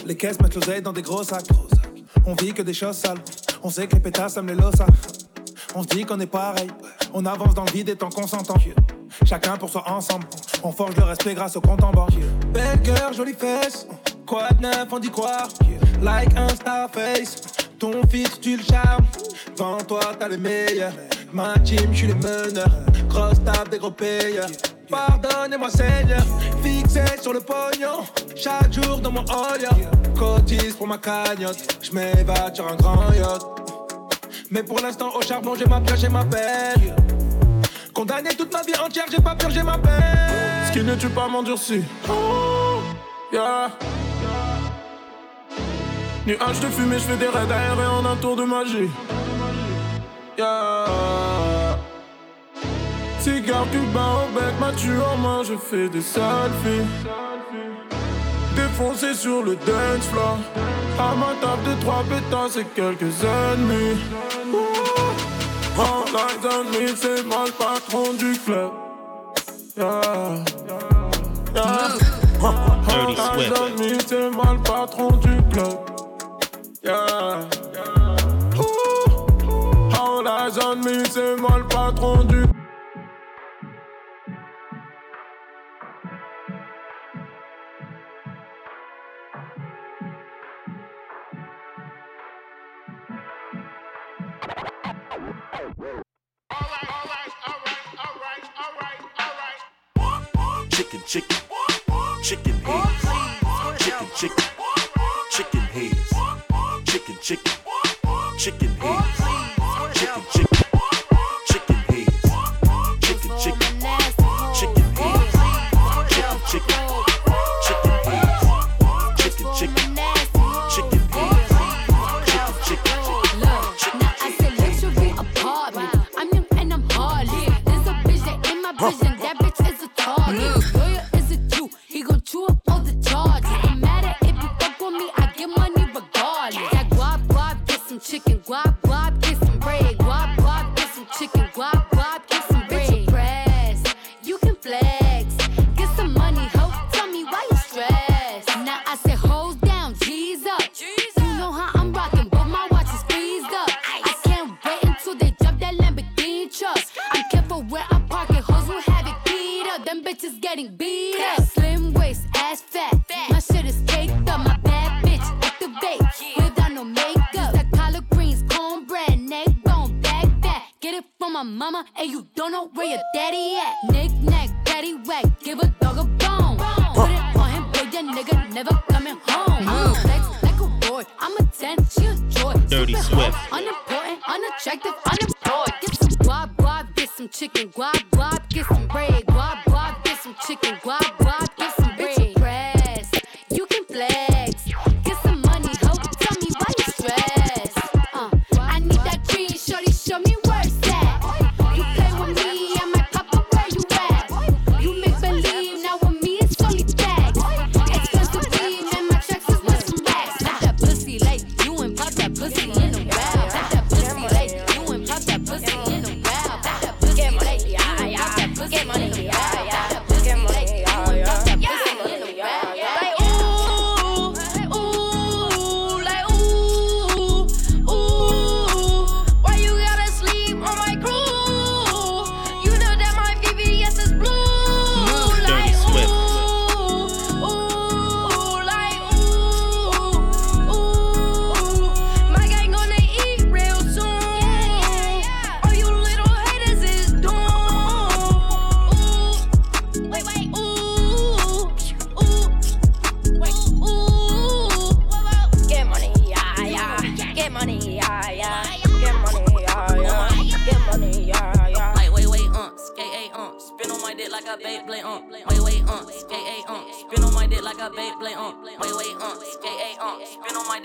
Les 0.06 0.16
caisses 0.16 0.40
mettent 0.40 0.56
l'oseille 0.56 0.82
dans 0.82 0.94
des 0.94 1.02
gros 1.02 1.24
sacs. 1.24 1.48
On 2.26 2.36
vit 2.36 2.54
que 2.54 2.62
des 2.62 2.74
choses 2.74 2.98
sales. 2.98 3.18
On 3.64 3.70
sait 3.70 3.88
que 3.88 3.96
les 3.96 4.02
pétasses 4.02 4.38
aiment 4.38 4.48
les 4.48 4.56
losa. 4.56 4.86
On 5.74 5.82
se 5.82 5.88
dit 5.88 6.06
qu'on 6.06 6.20
est 6.20 6.28
pareil. 6.28 6.70
On 7.14 7.26
avance 7.26 7.56
dans 7.56 7.64
le 7.64 7.72
vide 7.72 7.90
étant 7.90 8.10
consentant. 8.10 8.56
Chacun 9.26 9.58
pour 9.58 9.70
soi 9.70 9.84
ensemble. 9.88 10.26
On 10.64 10.72
forge 10.72 10.96
le 10.96 11.04
respect 11.04 11.34
grâce 11.34 11.56
au 11.56 11.62
compte 11.62 11.84
en 11.84 11.92
banque. 11.92 12.12
Belle 12.54 12.80
jolie 13.16 13.34
fesse. 13.34 13.88
Quoi 14.28 14.50
de 14.50 14.62
neuf, 14.62 14.88
on 14.92 15.00
dit 15.00 15.10
quoi? 15.10 15.48
Like 16.02 16.36
un 16.38 16.50
Starface. 16.50 17.42
Ton 17.80 18.06
fils, 18.08 18.40
tu 18.40 18.58
le 18.58 18.64
charmes. 18.64 19.06
Devant 19.58 19.78
toi, 19.80 20.14
t'as 20.20 20.28
les 20.28 20.38
meilleurs. 20.38 20.94
Ma 21.34 21.58
team, 21.60 21.90
je 21.92 21.98
suis 21.98 22.08
les 22.08 22.14
meneurs. 22.14 22.70
Grosse 23.10 23.44
table 23.44 23.72
des 23.72 23.80
gros 23.80 23.92
payeurs. 23.92 24.50
Pardonnez-moi, 24.92 25.70
Seigneur. 25.70 26.22
Fixé 26.62 27.04
sur 27.22 27.34
le 27.34 27.40
pognon. 27.40 28.06
Chaque 28.36 28.74
jour 28.74 29.00
dans 29.00 29.12
mon 29.12 29.22
all, 29.22 29.68
Cotise 30.18 30.76
pour 30.76 30.88
ma 30.88 30.98
cagnotte. 30.98 31.80
Je 31.82 31.92
m'évade 31.94 32.56
sur 32.56 32.68
un 32.68 32.76
grand 32.76 33.12
yacht. 33.14 33.42
Mais 34.52 34.64
pour 34.64 34.80
l'instant, 34.82 35.16
au 35.16 35.22
charbon, 35.22 35.56
j'ai 35.56 35.66
ma 35.66 35.80
pioche 35.80 36.04
et 36.04 36.10
ma 36.10 36.26
pelle. 36.26 36.96
Condamné 37.94 38.36
toute 38.36 38.52
ma 38.52 38.62
vie 38.64 38.78
entière, 38.78 39.06
j'ai 39.10 39.22
pas 39.22 39.36
purgé 39.36 39.64
ma 39.64 39.78
peine. 39.78 40.68
Ce 40.68 40.72
qui 40.74 40.84
ne 40.84 40.96
tue 40.96 41.10
pas 41.10 41.28
m'endurcit. 41.28 41.84
Oh, 42.10 42.80
yeah. 43.32 43.70
Nuage 46.28 46.60
de 46.60 46.68
fumée, 46.68 47.00
je 47.00 47.04
fais 47.04 47.18
des 47.18 47.28
raids 47.28 47.52
aériens 47.52 47.92
en 47.92 48.06
un 48.06 48.16
tour 48.18 48.36
de 48.36 48.44
magie. 48.44 48.90
Yeah. 50.38 51.31
Cigare 53.22 53.70
cubain 53.72 54.24
au 54.24 54.34
bec, 54.34 54.56
ma 54.60 54.70
en 54.70 55.18
main, 55.18 55.44
je 55.44 55.54
fais 55.56 55.88
des 55.90 56.02
selfies. 56.02 56.88
Défoncé 58.56 59.14
sur 59.14 59.44
le 59.44 59.56
dance 59.58 60.08
floor. 60.12 60.40
À 60.98 61.14
ma 61.16 61.36
table 61.40 61.64
de 61.70 61.82
trois 61.82 62.04
pétasses 62.04 62.58
et 62.58 62.66
quelques 62.76 63.24
ennemis. 63.24 64.00
Oh, 65.78 66.04
like 66.12 66.44
on 66.44 66.64
me, 66.72 66.96
c'est 66.96 67.24
moi 67.24 67.46
le 67.46 67.52
patron 67.52 68.14
du 68.14 68.34
club. 68.40 68.72
Yeah. 69.78 70.44
Yeah. 70.68 71.92
Dirty 72.88 73.16
Swift. 73.16 74.08
c'est 74.08 74.30
moi 74.32 74.54
le 74.54 74.64
patron 74.64 75.12
du 75.18 75.38
club. 75.52 75.78
Yeah. 76.84 77.48
All 79.94 80.28
eyes 80.28 80.58
on 80.58 80.76
me, 80.78 81.06
c'est 81.06 81.36
moi 81.40 81.60
le 81.60 81.68
patron 81.68 82.24
du 82.24 82.51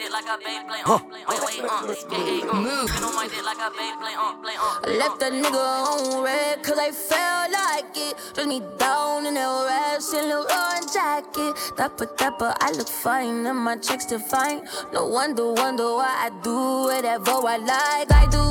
spin 0.07 0.23
on 0.23 0.27
my 0.27 0.29
dick 0.29 0.29
like 0.29 0.29
a 0.29 0.37
Beyblade, 0.39 0.87
wait, 1.09 1.89
wait, 1.89 1.99
skate, 1.99 2.45
on 2.49 3.15
my 3.15 3.29
dick 3.29 3.45
like 3.45 3.59
a 3.59 3.71
Beyblade, 3.71 4.43
play. 4.43 4.57
I 4.57 4.97
left 4.99 5.21
that 5.21 5.33
nigga 5.33 5.57
on 5.57 6.23
red 6.23 6.63
cause 6.63 6.79
I 6.79 6.91
felt 6.93 7.53
like 7.53 7.97
it. 7.97 8.17
Dress 8.35 8.47
me 8.47 8.61
down 8.79 9.27
in 9.27 9.35
that 9.35 9.67
rash 9.69 10.15
and 10.15 10.29
Leroy 10.29 10.81
jacket. 10.93 11.55
Dapper, 11.77 12.09
dapper, 12.17 12.55
I 12.61 12.73
look 12.73 12.89
fine 12.89 13.47
and 13.47 13.59
my 13.59 13.77
checks 13.77 14.07
define. 14.07 14.67
No 14.93 15.07
wonder, 15.09 15.53
wonder 15.53 15.85
why 15.85 16.27
I 16.27 16.31
do 16.43 16.85
whatever 16.85 17.31
I 17.31 17.57
like. 17.57 18.13
I 18.13 18.27
do 18.31 18.43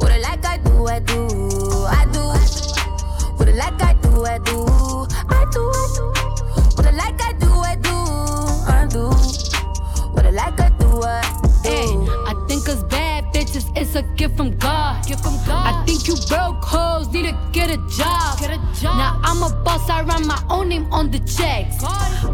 what 0.00 0.12
I 0.12 0.18
like, 0.18 0.44
I 0.44 0.56
do, 0.58 0.86
I 0.86 0.98
do, 1.00 1.28
I 1.86 2.06
do. 2.12 2.20
What 3.36 3.48
I 3.48 3.52
like, 3.52 3.82
I 3.82 3.94
do, 3.94 4.24
I 4.24 4.38
do, 4.38 4.66
I 5.28 5.46
do, 5.52 5.62
I 5.70 5.86
do. 5.94 6.12
What 6.74 6.86
I 6.86 6.90
like, 6.90 7.22
I 7.22 7.32
do, 7.34 7.50
I 7.50 7.76
do, 7.76 7.94
I 8.66 8.86
do. 8.90 9.49
Like, 10.32 10.60
I 10.60 10.68
do, 10.78 11.02
I. 11.02 11.22
Hey, 11.64 11.92
I 12.26 12.34
think 12.48 12.68
us 12.68 12.82
bad 12.84 13.24
bitches, 13.34 13.70
it's 13.76 13.94
a 13.96 14.02
gift 14.16 14.36
from 14.36 14.56
God. 14.58 15.04
Gift 15.06 15.22
from 15.22 15.34
God. 15.44 15.74
I 15.74 15.84
think 15.84 16.06
you 16.06 16.14
broke 16.28 16.62
hoes 16.64 17.08
need 17.08 17.26
to 17.26 17.36
get 17.52 17.68
a 17.70 17.76
job. 17.88 18.38
Get 18.38 18.50
a 18.50 18.58
job. 18.80 18.96
Now 18.96 19.20
I'm 19.22 19.42
a 19.42 19.54
boss, 19.62 19.90
I 19.90 20.02
write 20.02 20.24
my 20.24 20.42
own 20.48 20.68
name 20.68 20.86
on 20.92 21.10
the 21.10 21.18
checks. 21.18 21.82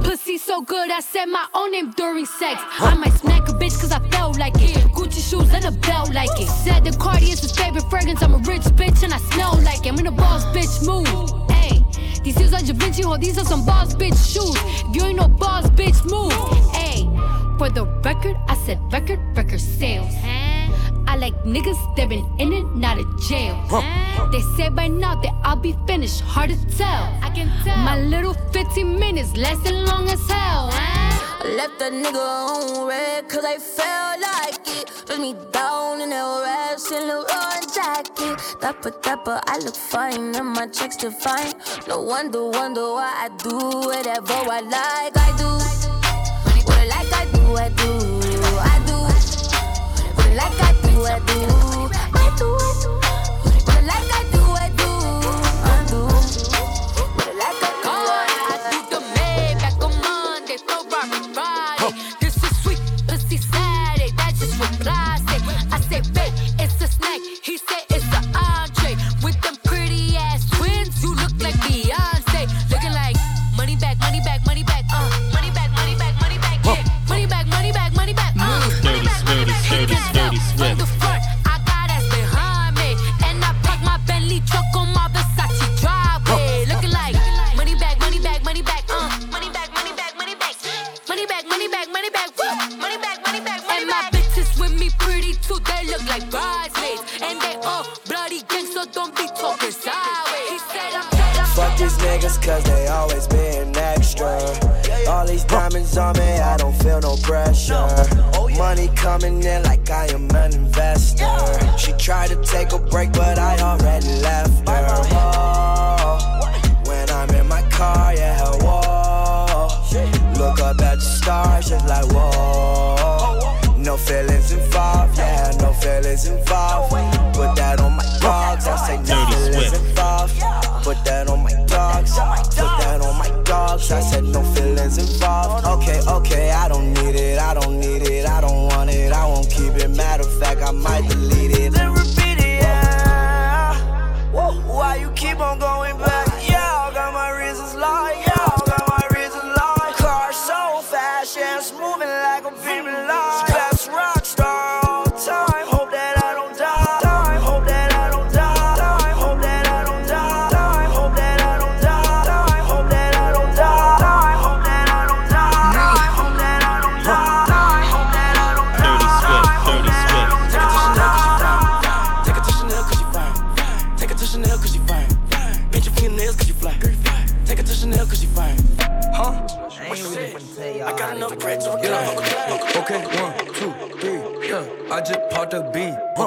Pussy 0.04 0.38
so 0.38 0.62
good, 0.62 0.90
I 0.90 1.00
said 1.00 1.26
my 1.26 1.46
own 1.54 1.72
name 1.72 1.90
during 1.92 2.26
sex. 2.26 2.60
I 2.78 2.94
might 2.94 3.14
smack 3.14 3.48
a 3.48 3.52
bitch 3.52 3.80
cause 3.80 3.92
I 3.92 3.98
felt 4.10 4.38
like 4.38 4.54
it. 4.56 4.76
Gucci 4.94 5.28
shoes 5.28 5.52
and 5.52 5.64
a 5.64 5.72
belt 5.72 6.12
like 6.14 6.30
it. 6.38 6.48
Said 6.48 6.84
the 6.84 6.92
Cardi 6.98 7.30
is 7.30 7.40
his 7.40 7.52
favorite 7.52 7.88
fragrance. 7.90 8.22
I'm 8.22 8.34
a 8.34 8.38
rich 8.38 8.62
bitch 8.78 9.02
and 9.02 9.12
I 9.12 9.18
smell 9.32 9.58
like 9.62 9.86
it. 9.86 9.92
I'm 9.92 9.98
in 9.98 10.06
a 10.06 10.12
boss 10.12 10.44
bitch 10.54 10.86
mood. 10.86 11.50
Hey, 11.50 11.82
these 12.22 12.36
shoes 12.36 12.52
are 12.52 12.60
Da 12.60 12.74
Vinci, 12.74 13.02
ho, 13.02 13.16
these 13.16 13.38
are 13.38 13.44
some 13.44 13.64
boss 13.64 13.94
bitch 13.94 14.18
shoes. 14.32 14.56
If 14.88 14.94
you 14.94 15.02
ain't 15.02 15.18
no 15.18 15.28
boss 15.28 15.66
bitch 15.70 16.04
move. 16.04 16.32
Hey, 16.74 17.08
for 17.58 17.70
the 17.70 17.84
record, 18.04 18.36
I 18.48 18.54
said 18.54 18.78
record, 18.92 19.20
record 19.36 19.60
sales. 19.60 20.12
I 21.08 21.16
like 21.16 21.34
niggas 21.44 21.78
that 21.96 22.08
been 22.08 22.26
in 22.38 22.52
and 22.52 22.84
out 22.84 22.98
out 22.98 23.04
of 23.04 23.20
jail. 23.22 23.56
They 24.32 24.40
say 24.56 24.68
by 24.68 24.88
now 24.88 25.14
that 25.14 25.34
I'll 25.44 25.56
be 25.56 25.76
finished, 25.86 26.20
hard 26.20 26.50
to 26.50 26.76
tell. 26.76 27.04
I 27.22 27.30
can 27.34 27.48
tell. 27.64 27.76
My 27.78 27.98
little 28.00 28.34
15 28.52 28.98
minutes 28.98 29.36
lasting 29.36 29.84
long 29.84 30.08
as 30.08 30.20
hell. 30.28 30.70
I 30.72 31.54
left 31.56 31.78
that 31.78 31.92
nigga 31.92 32.16
on 32.16 32.88
red 32.88 33.28
cause 33.28 33.44
I 33.44 33.58
felt 33.58 34.20
like 34.20 34.60
it. 34.78 34.90
Dress 35.06 35.18
me 35.18 35.34
down 35.52 36.00
in 36.00 36.10
that 36.10 36.42
rash 36.44 36.90
and 36.92 37.06
Leroy 37.06 37.60
jacket. 37.72 38.60
Dapper, 38.60 38.92
dapper, 39.02 39.40
I 39.46 39.58
look 39.58 39.76
fine 39.76 40.34
and 40.34 40.48
my 40.48 40.66
checks 40.66 40.96
define. 40.96 41.54
No 41.86 42.00
wonder, 42.00 42.44
wonder 42.46 42.82
why 42.98 43.12
I 43.24 43.28
do 43.38 43.56
whatever 43.56 44.32
I 44.32 44.60
like. 44.60 45.16
I 45.16 45.30
do. 45.38 45.50
What 46.66 46.78
I 46.78 46.86
like, 46.86 47.12
I 47.14 47.25
do, 47.46 47.56
I 47.56 47.68
do. 47.68 48.15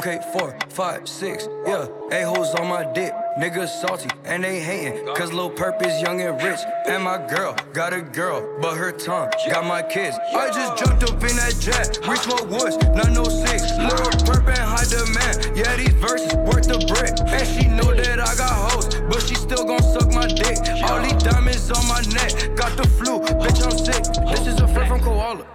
Okay, 0.10 0.26
four, 0.34 0.58
five, 0.70 1.08
six, 1.08 1.48
yeah. 1.68 1.86
A-hoes 2.12 2.56
on 2.56 2.68
my 2.68 2.84
dick. 2.94 3.14
Niggas 3.38 3.68
salty 3.80 4.10
and 4.26 4.44
they 4.44 4.60
hating. 4.60 5.06
Cause 5.14 5.32
Lil 5.32 5.52
Perp 5.52 5.86
is 5.86 6.02
young 6.02 6.20
and 6.20 6.42
rich. 6.42 6.62
And 6.88 7.04
my 7.04 7.24
girl 7.28 7.56
got 7.74 7.94
a 7.94 8.02
girl, 8.02 8.58
but 8.60 8.76
her 8.76 8.92
tongue 8.92 9.30
got 9.52 9.66
my 9.66 9.84
kids. 9.84 10.18
I 10.34 10.48
just 10.48 10.84
jumped 10.84 11.04
up 11.04 11.22
in 11.22 11.36
that 11.38 11.54
jet. 11.60 12.00
We 12.10 12.16
smoke 12.16 12.50
woods, 12.50 12.78
not 12.98 13.12
no 13.12 13.24
six. 13.26 13.70
Lil 13.78 14.10
Perp 14.26 14.48
and 14.50 14.58
high 14.58 14.90
demand. 14.90 15.56
Yeah, 15.56 15.76
these 15.76 15.94
verses 16.02 16.34
worth 16.38 16.66
the 16.66 16.82
brick. 16.90 17.14
And 17.30 17.46
she 17.46 17.68
know 17.68 17.94
that 17.94 18.20
I 18.20 18.34
got 18.34 18.50
hoes, 18.50 18.88
but 19.14 19.22
she 19.22 19.36
still 19.36 19.64
gon' 19.64 19.84
suck 19.84 20.12
my 20.12 20.26
dick. 20.26 20.58
All 20.90 21.04
these 21.04 21.22
diamonds 21.22 21.70
on 21.70 21.86
my 21.86 22.02
neck. 22.18 22.58
Got 22.58 22.76
the 22.78 22.88
flu, 22.98 23.20
bitch, 23.38 23.62
I'm 23.62 23.78
sick. 23.78 24.04
This 24.26 24.48
is 24.48 24.60
a 24.60 24.68
friend 24.70 24.90
from 24.90 25.02
Koala. 25.02 25.46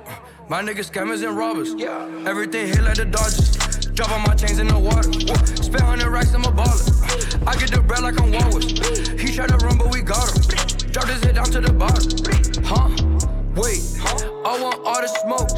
My 0.48 0.62
niggas 0.62 0.92
scammers 0.92 1.26
and 1.26 1.36
robbers. 1.36 1.74
Everything 2.24 2.68
hit 2.68 2.82
like 2.82 2.94
the 2.94 3.07
Dodgers. 3.07 3.64
Drop 3.95 4.11
all 4.11 4.18
my 4.18 4.34
chains 4.34 4.59
in 4.59 4.66
the 4.66 4.78
water. 4.78 5.12
Spend 5.62 5.82
hundred 5.82 6.11
racks, 6.11 6.34
I'm 6.34 6.45
a 6.45 6.49
baller. 6.49 7.47
I 7.47 7.55
get 7.57 7.70
the 7.70 7.80
bread 7.80 8.03
like 8.03 8.20
I'm 8.20 8.32
Walrus. 8.32 8.66
He 9.20 9.32
tried 9.32 9.51
to 9.51 9.57
run, 9.59 9.78
but 9.78 9.92
we 9.92 10.03
got 10.03 10.26
him. 10.34 10.90
Drop 10.90 11.07
his 11.07 11.22
head 11.22 11.36
down 11.36 11.47
to 11.47 11.61
the 11.61 11.72
bottom. 11.72 12.11
Huh? 12.64 12.90
Wait, 13.55 13.82
I 14.45 14.59
want 14.61 14.82
all 14.84 15.01
the 15.01 15.07
smoke. 15.07 15.51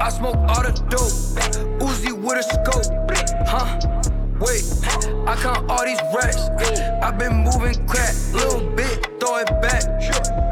I 0.00 0.10
smoke 0.10 0.36
all 0.36 0.62
the 0.62 0.72
dope. 0.92 1.80
Uzi 1.80 2.12
with 2.12 2.36
a 2.36 2.42
scope. 2.44 2.84
Huh? 3.48 3.80
Wait, 4.40 4.64
I 5.26 5.36
count 5.36 5.70
all 5.70 5.84
these 5.84 6.00
racks. 6.14 6.48
i 7.02 7.10
been 7.10 7.44
moving 7.44 7.76
crack, 7.86 8.14
little 8.32 8.60
bit, 8.76 9.08
throw 9.20 9.36
it 9.38 9.48
back. 9.60 9.84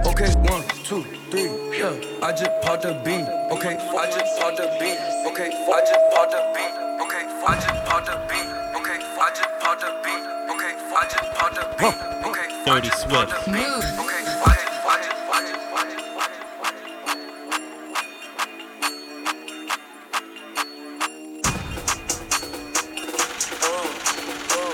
Okay, 0.06 0.32
one, 0.48 0.64
two, 0.84 1.04
three, 1.30 1.48
yeah. 1.76 1.92
I 2.22 2.32
just 2.32 2.52
popped 2.62 2.84
a 2.84 3.00
bean. 3.04 3.24
Okay, 3.52 3.76
I 3.76 4.10
just 4.10 4.40
popped 4.40 4.60
a 4.60 4.76
bean. 4.80 4.96
Okay, 5.28 5.48
I 5.48 5.80
just 5.84 6.14
popped 6.14 6.32
a 6.32 6.52
bean. 6.54 6.88
Okay, 7.00 7.07
I 7.48 7.54
just 7.54 7.82
popped 7.86 8.08
a 8.08 8.16
bean. 8.28 8.44
Okay, 8.76 8.98
I 9.00 9.30
just 9.34 9.48
popped 9.60 9.82
a 9.82 9.88
bean. 10.04 10.20
Okay, 10.52 10.76
I 10.76 11.08
just 11.08 11.32
popped 11.32 11.56
a 11.56 11.64
bean. 11.78 11.94
Okay, 12.28 12.46
Dirty 12.66 12.90
Swift. 12.90 13.32
okay, 13.32 13.48
I 13.48 13.64
just, 13.72 13.96
I 13.96 15.00
just, 15.00 15.16
I 15.24 15.40
just, 15.40 15.56
I 15.72 15.82
just. 15.88 16.04
Oh, 23.64 23.88
oh. 24.52 24.72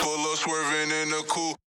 Pull 0.00 0.22
up 0.32 0.38
swerving 0.38 0.90
in 0.90 1.10
the 1.10 1.22
coupe. 1.28 1.61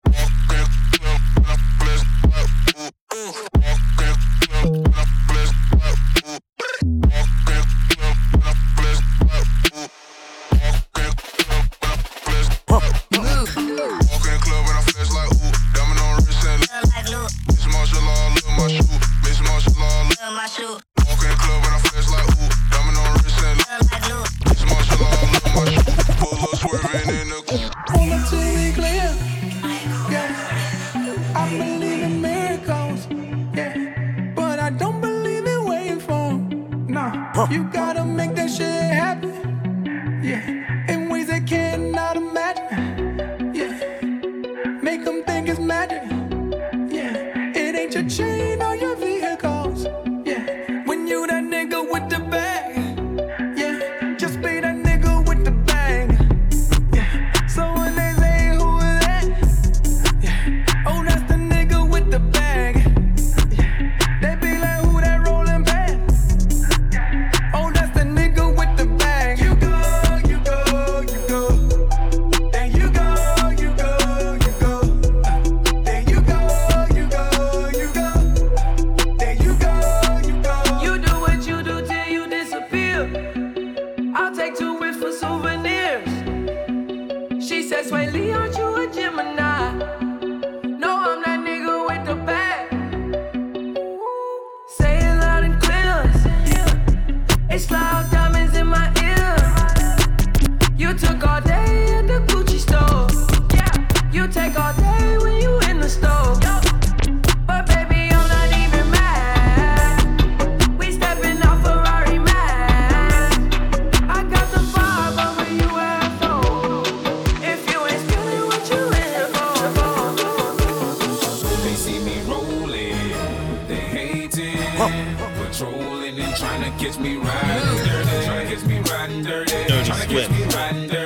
Patrolling 124.81 126.19
and 126.19 126.35
trying 126.35 126.63
to 126.63 126.83
catch 126.83 126.97
me 126.97 127.15
riding 127.17 127.85
dirty. 127.85 128.25
Trying 128.25 128.47
to 128.47 128.55
catch 128.55 128.65
me 128.65 128.79
riding 128.79 129.23
dirty. 129.23 129.51
Trying 129.51 129.85
to 129.85 130.07
catch 130.07 130.29
me 130.31 130.43
riding 130.55 130.87
dirty. 130.87 131.00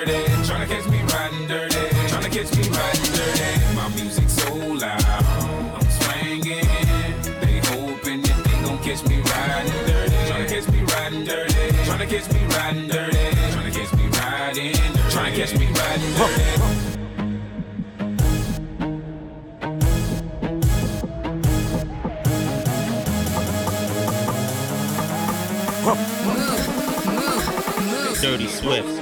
Swift. 28.66 28.95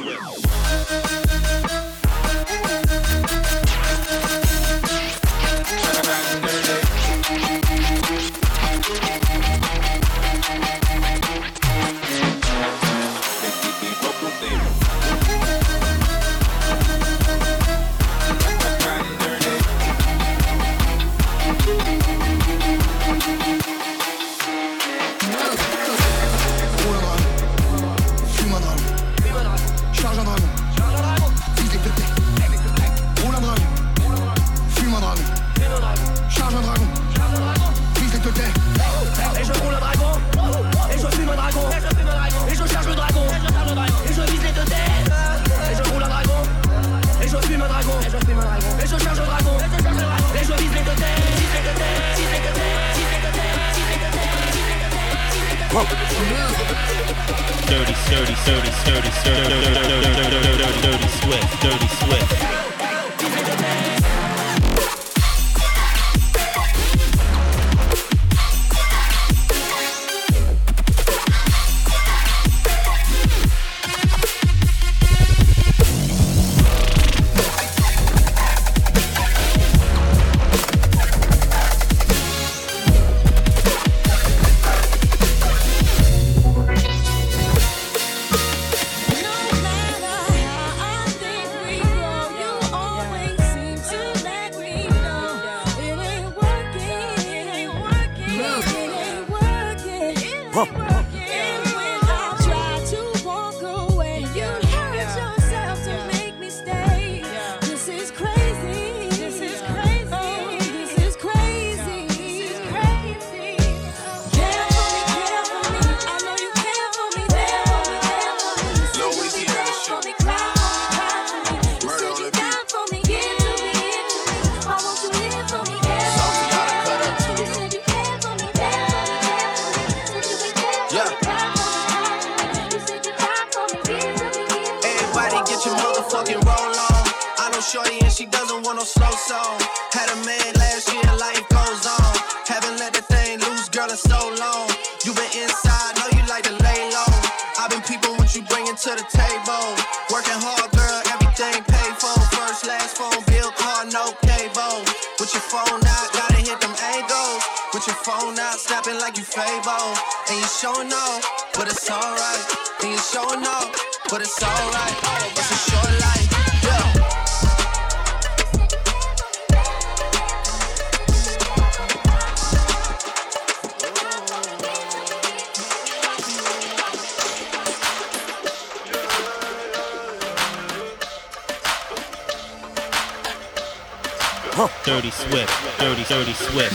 Dirty 184.53 185.09
Swift, 185.09 185.49
Dirty, 185.79 186.03
Dirty 186.07 186.33
Swift. 186.35 186.73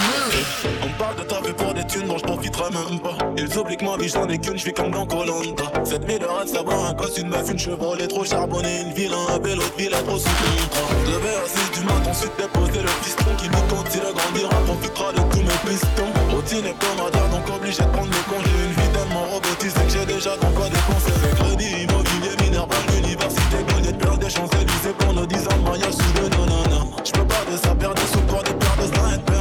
On 0.83 0.89
parle 0.99 1.15
de 1.15 1.23
trafic 1.23 1.55
pour 1.55 1.73
des 1.73 1.87
thunes 1.87 2.09
dont 2.09 2.19
je 2.19 2.25
profiterai 2.25 2.71
même 2.71 2.99
pas. 2.99 3.17
Ils 3.37 3.57
obliquent 3.57 3.83
ma 3.83 3.97
vie 3.97 4.09
j'en 4.09 4.27
ai 4.29 4.37
qu'une, 4.37 4.59
je 4.59 4.65
vis 4.65 4.73
comme 4.73 4.91
dans 4.91 5.07
Colanta. 5.07 5.63
7000 5.85 6.25
euros 6.25 6.43
de 6.43 6.49
savoir 6.49 6.87
un 6.87 6.95
gosse, 6.95 7.19
une 7.19 7.29
meuf, 7.29 7.49
une 7.49 7.59
Chevrolet 7.59 8.09
trop 8.09 8.25
charbonnée, 8.25 8.81
une 8.81 8.93
ville, 8.95 9.13
un 9.15 9.39
bel 9.39 9.59
autre 9.59 9.77
ville, 9.79 9.91
trop 9.91 10.19
sous 10.19 10.29
contrat. 10.29 10.89
Je 11.07 11.19
vais 11.23 11.37
assis 11.37 11.71
du 11.79 11.87
matin, 11.87 12.11
ensuite 12.11 12.33
déposer 12.37 12.83
le 12.83 12.91
piston 13.05 13.31
qui 13.39 13.49
nous 13.49 13.63
quand 13.71 13.85
il 13.95 14.01
grandira, 14.01 14.57
profitera 14.67 15.13
de 15.13 15.21
tous 15.31 15.43
mes 15.43 15.71
pistons. 15.71 16.13
Routine 16.35 16.67
hebdomadaire, 16.67 17.29
donc 17.29 17.49
obligé 17.55 17.83
de 17.83 17.89
prendre 17.91 18.11
le 18.11 18.33
congé. 18.33 18.51
Une 18.67 18.73
vie 18.83 18.91
tellement 18.93 19.23
robotisée 19.23 19.85
que 19.87 19.93
j'ai 19.93 20.07
déjà 20.07 20.37
dans 20.37 20.51
quoi 20.51 20.69
dépenser. 20.69 21.13
Crédit 21.37 21.85
immobilier, 21.85 22.35
mineur, 22.43 22.67
l'université 22.93 23.48
méchant, 24.29 24.47
c'est 24.53 24.65
du 24.65 24.95
pour 24.95 25.15
nos 25.15 25.25
10 25.25 25.37
ans 25.37 25.57
de 25.57 25.63
mariage 25.63 25.93
sous 25.93 26.23
le 26.23 26.29
non 26.29 26.47
non 26.47 26.63
non. 26.71 26.91
J'peux 27.03 27.25
pas 27.25 27.51
de 27.51 27.57
ça, 27.57 27.75
perdre 27.75 28.03
sous 28.13 28.21
corps 28.23 28.43
de 28.43 28.53
perdre 28.53 28.91
de. 28.91 29.38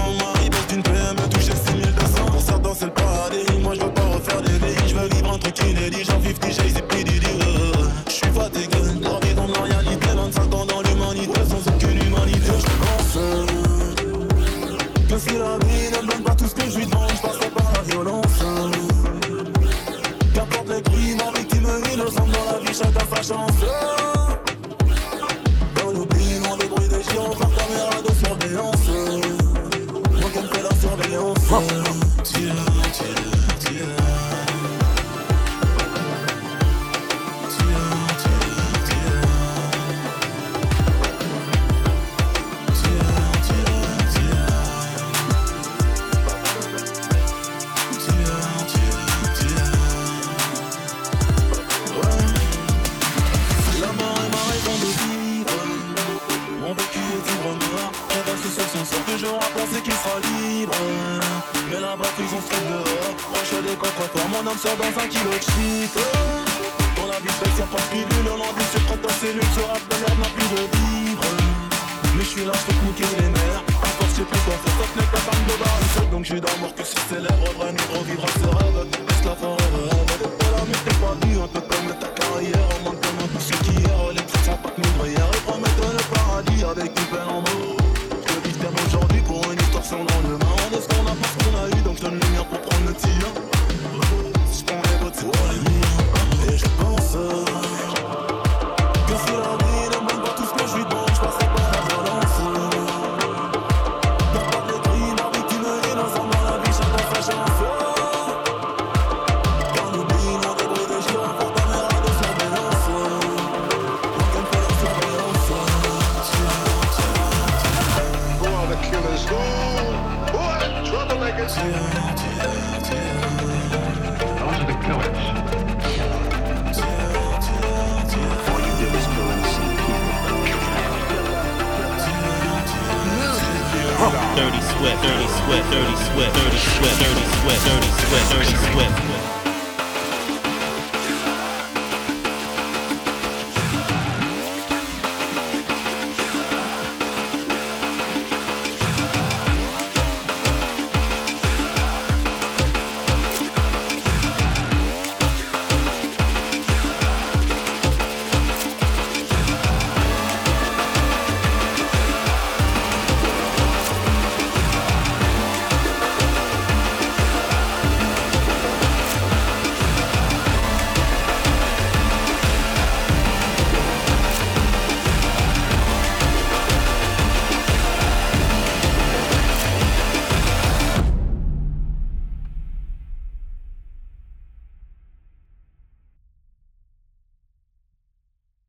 C'est 77.68 77.74
l'air, 77.74 78.00
revenir, 78.00 78.27